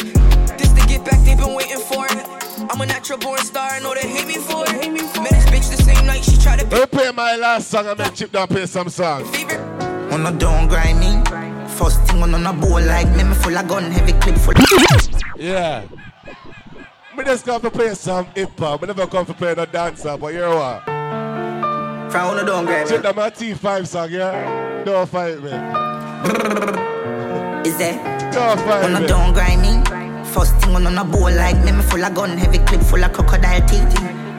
This 0.57 0.71
to 0.73 0.87
get 0.87 1.05
back, 1.05 1.23
they 1.25 1.35
been 1.35 1.55
waiting 1.55 1.79
for 1.79 2.05
it. 2.05 2.25
I'm 2.69 2.81
a 2.81 2.85
natural 2.85 3.17
born 3.19 3.39
star, 3.39 3.71
I 3.71 3.79
know 3.79 3.93
they 3.93 4.07
hate 4.07 4.27
me 4.27 4.35
for 4.35 4.63
it. 4.67 4.91
Met 5.21 5.31
this 5.31 5.45
bitch 5.45 5.75
the 5.75 5.83
same 5.83 6.05
night, 6.05 6.23
she 6.23 6.37
tried 6.37 6.59
to 6.59 6.67
Let 6.67 6.91
me 6.91 6.99
play 6.99 7.11
my 7.11 7.35
last 7.35 7.69
song 7.69 7.87
and 7.87 7.99
then 7.99 8.13
Chip 8.13 8.31
Dog 8.31 8.49
play 8.49 8.65
some 8.65 8.89
song. 8.89 9.23
On 10.11 10.25
a 10.25 10.31
don't 10.31 10.67
grind 10.67 10.99
me. 10.99 11.23
First 11.77 12.01
thing 12.03 12.21
on 12.21 12.45
a 12.45 12.53
bowl 12.53 12.81
like 12.81 13.09
me, 13.15 13.23
me 13.23 13.33
full 13.35 13.57
of 13.57 13.67
gun, 13.67 13.89
heavy 13.91 14.13
clip 14.13 14.35
full. 14.35 14.53
Yeah. 15.37 15.85
Me 17.21 17.27
just 17.27 17.45
come 17.45 17.61
to 17.61 17.69
play 17.69 17.93
some 17.93 18.25
hip 18.33 18.57
hop. 18.57 18.81
Me 18.81 18.87
never 18.87 19.05
come 19.05 19.23
to 19.27 19.33
play 19.35 19.53
no 19.53 19.63
dancer, 19.67 20.17
but 20.17 20.33
you 20.33 20.39
know 20.39 20.55
what? 20.55 20.83
From 22.11 22.31
on 22.31 22.39
a 22.39 22.43
don't 22.43 22.65
grind 22.65 22.89
me. 22.89 22.95
Check 22.95 23.03
that 23.03 23.15
my 23.15 23.29
T5 23.29 23.85
song, 23.85 24.09
yeah? 24.09 24.83
Don't 24.83 25.07
fight 25.07 25.37
me. 25.37 25.51
Is 27.69 27.77
there? 27.77 27.93
Don't 28.33 28.59
fight 28.61 28.85
On 28.85 28.93
me. 28.93 29.05
a 29.05 29.07
don't 29.07 29.33
grind 29.33 29.61
me. 29.61 29.83
First 30.31 30.55
thing 30.55 30.75
on 30.75 30.87
a 30.97 31.03
bowl 31.05 31.29
like 31.29 31.63
me, 31.63 31.71
me 31.73 31.83
full 31.83 32.03
of 32.03 32.15
gun, 32.15 32.39
heavy 32.39 32.57
clip 32.57 32.81
full 32.81 33.03
of 33.03 33.13
crocodile 33.13 33.61
teeth. 33.67 33.95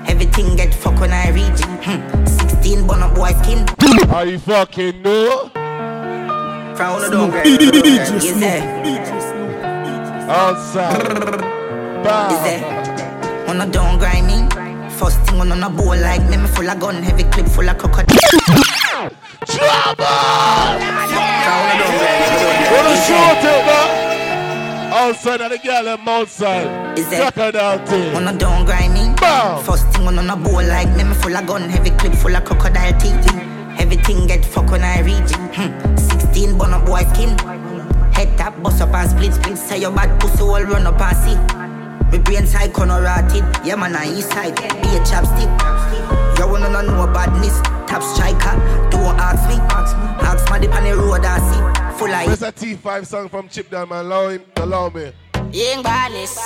Everything 0.08 0.56
get 0.56 0.74
fuck 0.74 0.98
when 0.98 1.12
I 1.12 1.30
reach. 1.30 1.62
Hmm. 1.86 2.26
16 2.26 2.84
bun 2.84 3.04
up 3.04 3.14
boy 3.14 3.30
skin. 3.44 3.64
Are 4.10 4.26
you 4.26 4.40
fucking 4.40 5.02
know? 5.02 5.50
From 6.74 6.96
on 6.96 7.04
a 7.04 7.10
don't 7.10 7.30
grind 7.30 7.60
me. 11.46 11.61
Is 12.02 12.08
there? 12.08 12.10
Outside. 12.10 12.32
Is 12.32 12.42
there? 12.42 13.48
On 13.48 13.60
a 13.60 13.66
don't 13.66 13.98
grind 13.98 14.26
me. 14.26 14.90
First 14.90 15.20
thing 15.22 15.40
on 15.40 15.52
a 15.52 15.70
bowl 15.70 15.96
like 15.96 16.28
me, 16.28 16.36
me 16.36 16.48
full 16.48 16.68
of 16.68 16.80
gun, 16.80 17.02
heavy 17.02 17.24
clip 17.24 17.46
full 17.46 17.68
of 17.68 17.78
crocodile. 17.78 18.16
Wanna 22.72 22.96
shoot 23.04 23.44
it, 23.44 23.66
man? 23.66 23.88
Outside 24.92 25.40
of 25.42 25.50
the 25.50 25.58
girl 25.58 25.84
them 25.84 26.08
outside. 26.08 26.98
Is 26.98 27.06
Suck 27.06 27.34
her 27.34 27.52
down 27.52 27.86
thing. 27.86 28.14
On 28.16 28.28
a 28.28 28.36
don't 28.36 28.64
grind 28.64 28.94
me. 28.94 29.14
First 29.64 29.86
thing 29.90 30.06
on 30.06 30.18
a 30.18 30.36
bowl 30.36 30.62
like 30.62 30.88
me, 30.96 31.04
me 31.04 31.14
full 31.14 31.36
of 31.36 31.46
gun, 31.46 31.68
heavy 31.68 31.90
clip 31.90 32.14
full 32.14 32.34
of 32.34 32.44
crocodile 32.44 32.98
teeth. 33.00 33.26
Everything 33.78 34.26
get 34.26 34.44
fuck 34.44 34.70
when 34.70 34.82
I 34.82 35.00
reach. 35.00 35.32
Hmm. 35.54 35.96
16 35.96 36.58
bun 36.58 36.74
up 36.74 36.84
boy 36.84 37.02
skin. 37.14 37.38
Head 38.12 38.36
tap, 38.36 38.60
bust 38.62 38.82
up 38.82 38.92
and 38.94 39.10
split, 39.10 39.34
split. 39.34 39.56
Say 39.56 39.78
your 39.80 39.92
bad 39.92 40.20
pussy 40.20 40.42
all 40.42 40.62
run 40.62 40.86
up 40.86 41.00
and 41.00 41.16
see. 41.16 41.61
Me 42.10 42.18
brain 42.18 42.46
side 42.46 42.72
corner 42.72 43.00
rotted. 43.02 43.44
Yeah 43.64 43.76
man, 43.76 43.96
I 43.96 44.06
east 44.06 44.30
side. 44.30 44.56
Be 44.56 44.88
a 44.96 45.00
chapstick. 45.00 45.50
You 46.38 46.48
wanna 46.48 46.68
know 46.70 46.82
no 46.82 47.06
badness. 47.12 47.60
Top 47.86 48.02
striker. 48.02 48.54
Don't 48.90 49.18
ask 49.18 49.48
me. 49.48 49.56
Ask 50.26 50.48
my 50.50 50.58
dip 50.58 50.74
on 50.74 50.84
the 50.84 50.96
road 50.96 51.24
I 51.24 51.38
see. 51.38 51.98
Full 51.98 52.10
of 52.12 52.26
There's 52.26 52.42
a 52.42 52.52
T5 52.52 53.06
song 53.06 53.28
from 53.28 53.48
Chip 53.48 53.70
Down, 53.70 53.88
man. 53.88 54.04
Allow 54.04 54.28
him, 54.28 54.42
allow 54.56 54.88
me. 54.88 55.12
Young 55.52 55.82
badness. 55.82 56.38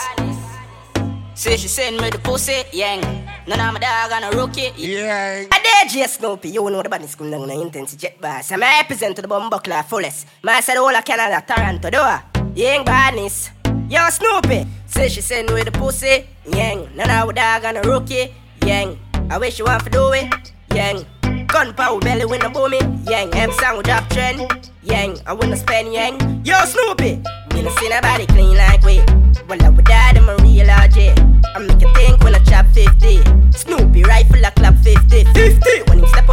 Say 1.34 1.56
she 1.56 1.68
send 1.68 2.00
me 2.00 2.10
the 2.10 2.18
pussy, 2.18 2.64
yang. 2.72 3.00
None 3.46 3.60
of 3.60 3.74
my 3.74 3.78
dog 3.78 4.10
on 4.10 4.24
a 4.24 4.30
rookie. 4.36 4.72
Yang. 4.76 5.48
I 5.52 5.58
dare 5.62 5.88
J 5.88 6.06
Snoopy, 6.06 6.48
you 6.48 6.68
know 6.70 6.82
the 6.82 6.88
body 6.88 7.06
school 7.06 7.30
down 7.30 7.50
in 7.50 7.60
intense 7.60 7.94
jet 7.94 8.20
boss. 8.20 8.50
I'm 8.52 8.60
represent 8.60 9.14
to 9.16 9.22
the 9.22 9.28
bumbuckler 9.28 9.84
fullest. 9.84 10.26
Man 10.42 10.62
said 10.62 10.78
all 10.78 10.94
of 10.94 11.04
Canada, 11.04 11.44
Toronto, 11.46 11.90
do 11.90 11.98
I? 11.98 12.22
Young 12.54 12.84
badness. 12.84 13.50
Yo, 13.88 14.00
Snoopy. 14.10 14.66
Say 14.86 15.08
she 15.08 15.20
send 15.20 15.54
me 15.54 15.62
the 15.62 15.70
pussy, 15.70 16.26
yang. 16.44 16.88
None 16.96 17.08
of 17.08 17.26
my 17.28 17.32
dog 17.32 17.64
on 17.64 17.76
a 17.76 17.82
rookie, 17.82 18.34
yang. 18.64 18.98
I 19.30 19.38
wish 19.38 19.60
you 19.60 19.64
want 19.64 19.84
to 19.84 19.90
do 19.90 20.12
it, 20.12 20.26
yang. 20.74 21.06
Gunpowder 21.46 22.04
belly 22.04 22.24
when 22.24 22.40
the 22.40 22.48
booming, 22.48 23.04
yang. 23.06 23.32
M 23.32 23.50
with 23.50 23.86
drop 23.86 24.08
trend, 24.10 24.40
yang. 24.82 25.16
I 25.24 25.32
wanna 25.32 25.56
spend 25.56 25.92
yang. 25.92 26.18
Yo, 26.44 26.58
Snoopy. 26.64 27.22
Me 27.54 27.62
no 27.62 27.70
see 27.78 27.88
nobody 27.88 28.26
clean 28.26 28.56
like 28.56 28.82
we. 28.82 28.98
Well, 29.46 29.62
I 29.62 29.68
would 29.68 29.84
die 29.84 30.14
them 30.14 30.28
a 30.28 30.36
real 30.42 30.66
RJ. 30.66 31.14
I 31.54 31.58
make 31.60 31.80
you 31.80 31.92
think 31.94 32.24
when 32.24 32.34
I 32.34 32.40
chop 32.40 32.66
50. 32.74 33.22
Snoopy 33.52 34.02
rifle 34.02 34.44
a 34.44 34.50
clap 34.50 34.74
50. 34.82 35.24
50. 35.24 35.82
When 35.86 36.00
him 36.00 36.06
step 36.08 36.25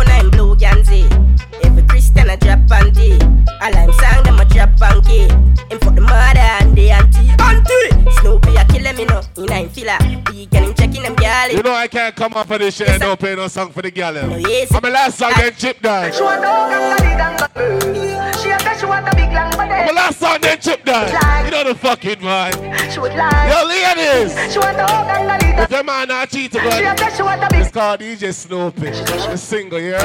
filler. 9.73 9.97
Big 10.25 10.53
and 10.53 10.65
him 10.65 10.73
checking 10.73 11.03
them 11.03 11.15
gal. 11.15 11.51
You 11.51 11.63
know 11.63 11.73
I 11.73 11.87
can't 11.87 12.15
come 12.15 12.33
up 12.33 12.49
of 12.49 12.59
this 12.59 12.75
shit 12.75 12.89
and 12.89 13.01
don't 13.01 13.19
play 13.19 13.35
no 13.35 13.47
song 13.47 13.71
for 13.71 13.81
the 13.81 13.91
gal. 13.91 14.15
Eh? 14.17 14.25
No, 14.25 14.37
yes. 14.37 14.73
I'm 14.73 14.81
the 14.81 14.89
last 14.89 15.17
song 15.17 15.33
then 15.37 15.53
Chip 15.55 15.81
Down. 15.81 16.11
She 16.13 16.21
want 16.21 16.43
eh? 16.43 18.31
She 18.41 18.49
a 18.49 18.59
say 18.59 18.79
she 18.79 18.85
want 18.85 19.07
a 19.07 19.15
big 19.15 19.31
long 19.31 19.51
body. 19.51 19.71
I'm 19.73 19.87
the 19.87 19.93
last 19.93 20.19
song 20.19 20.37
then 20.41 20.59
Chip 20.59 20.85
Down. 20.85 21.07
You 21.45 21.51
know 21.51 21.63
the 21.63 21.75
fucking 21.75 22.17
vibe. 22.17 22.91
She 22.91 22.99
would 22.99 23.13
lie. 23.13 23.49
Yo, 23.49 23.67
ladies. 23.67 24.53
She 24.53 24.59
want 24.59 24.77
a 24.77 24.85
hug 24.85 25.07
and 25.07 25.43
a 25.43 25.45
leader. 25.45 25.63
If 25.63 25.71
your 25.71 25.83
man 25.83 26.07
not 26.07 26.29
cheat, 26.29 26.51
She 26.53 26.59
a 26.59 27.15
she 27.15 27.21
want 27.23 27.43
a 27.43 27.47
big. 27.49 27.61
it's 27.61 27.71
called 27.71 27.99
DJ 27.99 28.33
Snoopy. 28.33 28.89
The 28.91 29.37
single, 29.37 29.79
yeah? 29.79 29.99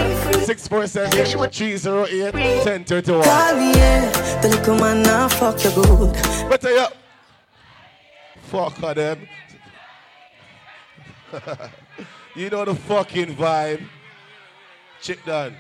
647 0.45 1.11
308 1.11 2.35
1031. 2.35 3.25
Cartier, 3.25 4.41
the 4.43 4.49
little 4.49 4.79
man 4.79 5.03
now 5.03 5.29
fuck 5.29 5.63
you 5.65 5.71
good. 5.71 6.13
But 6.49 6.61
tell 6.61 6.73
you, 6.73 6.87
fuck 8.43 8.83
of 8.83 8.95
them. 8.97 9.29
you 12.35 12.51
know 12.51 12.65
the 12.65 12.75
fucking 12.75 13.35
vibe. 13.37 13.83
Chip 15.01 15.25
down. 15.25 15.57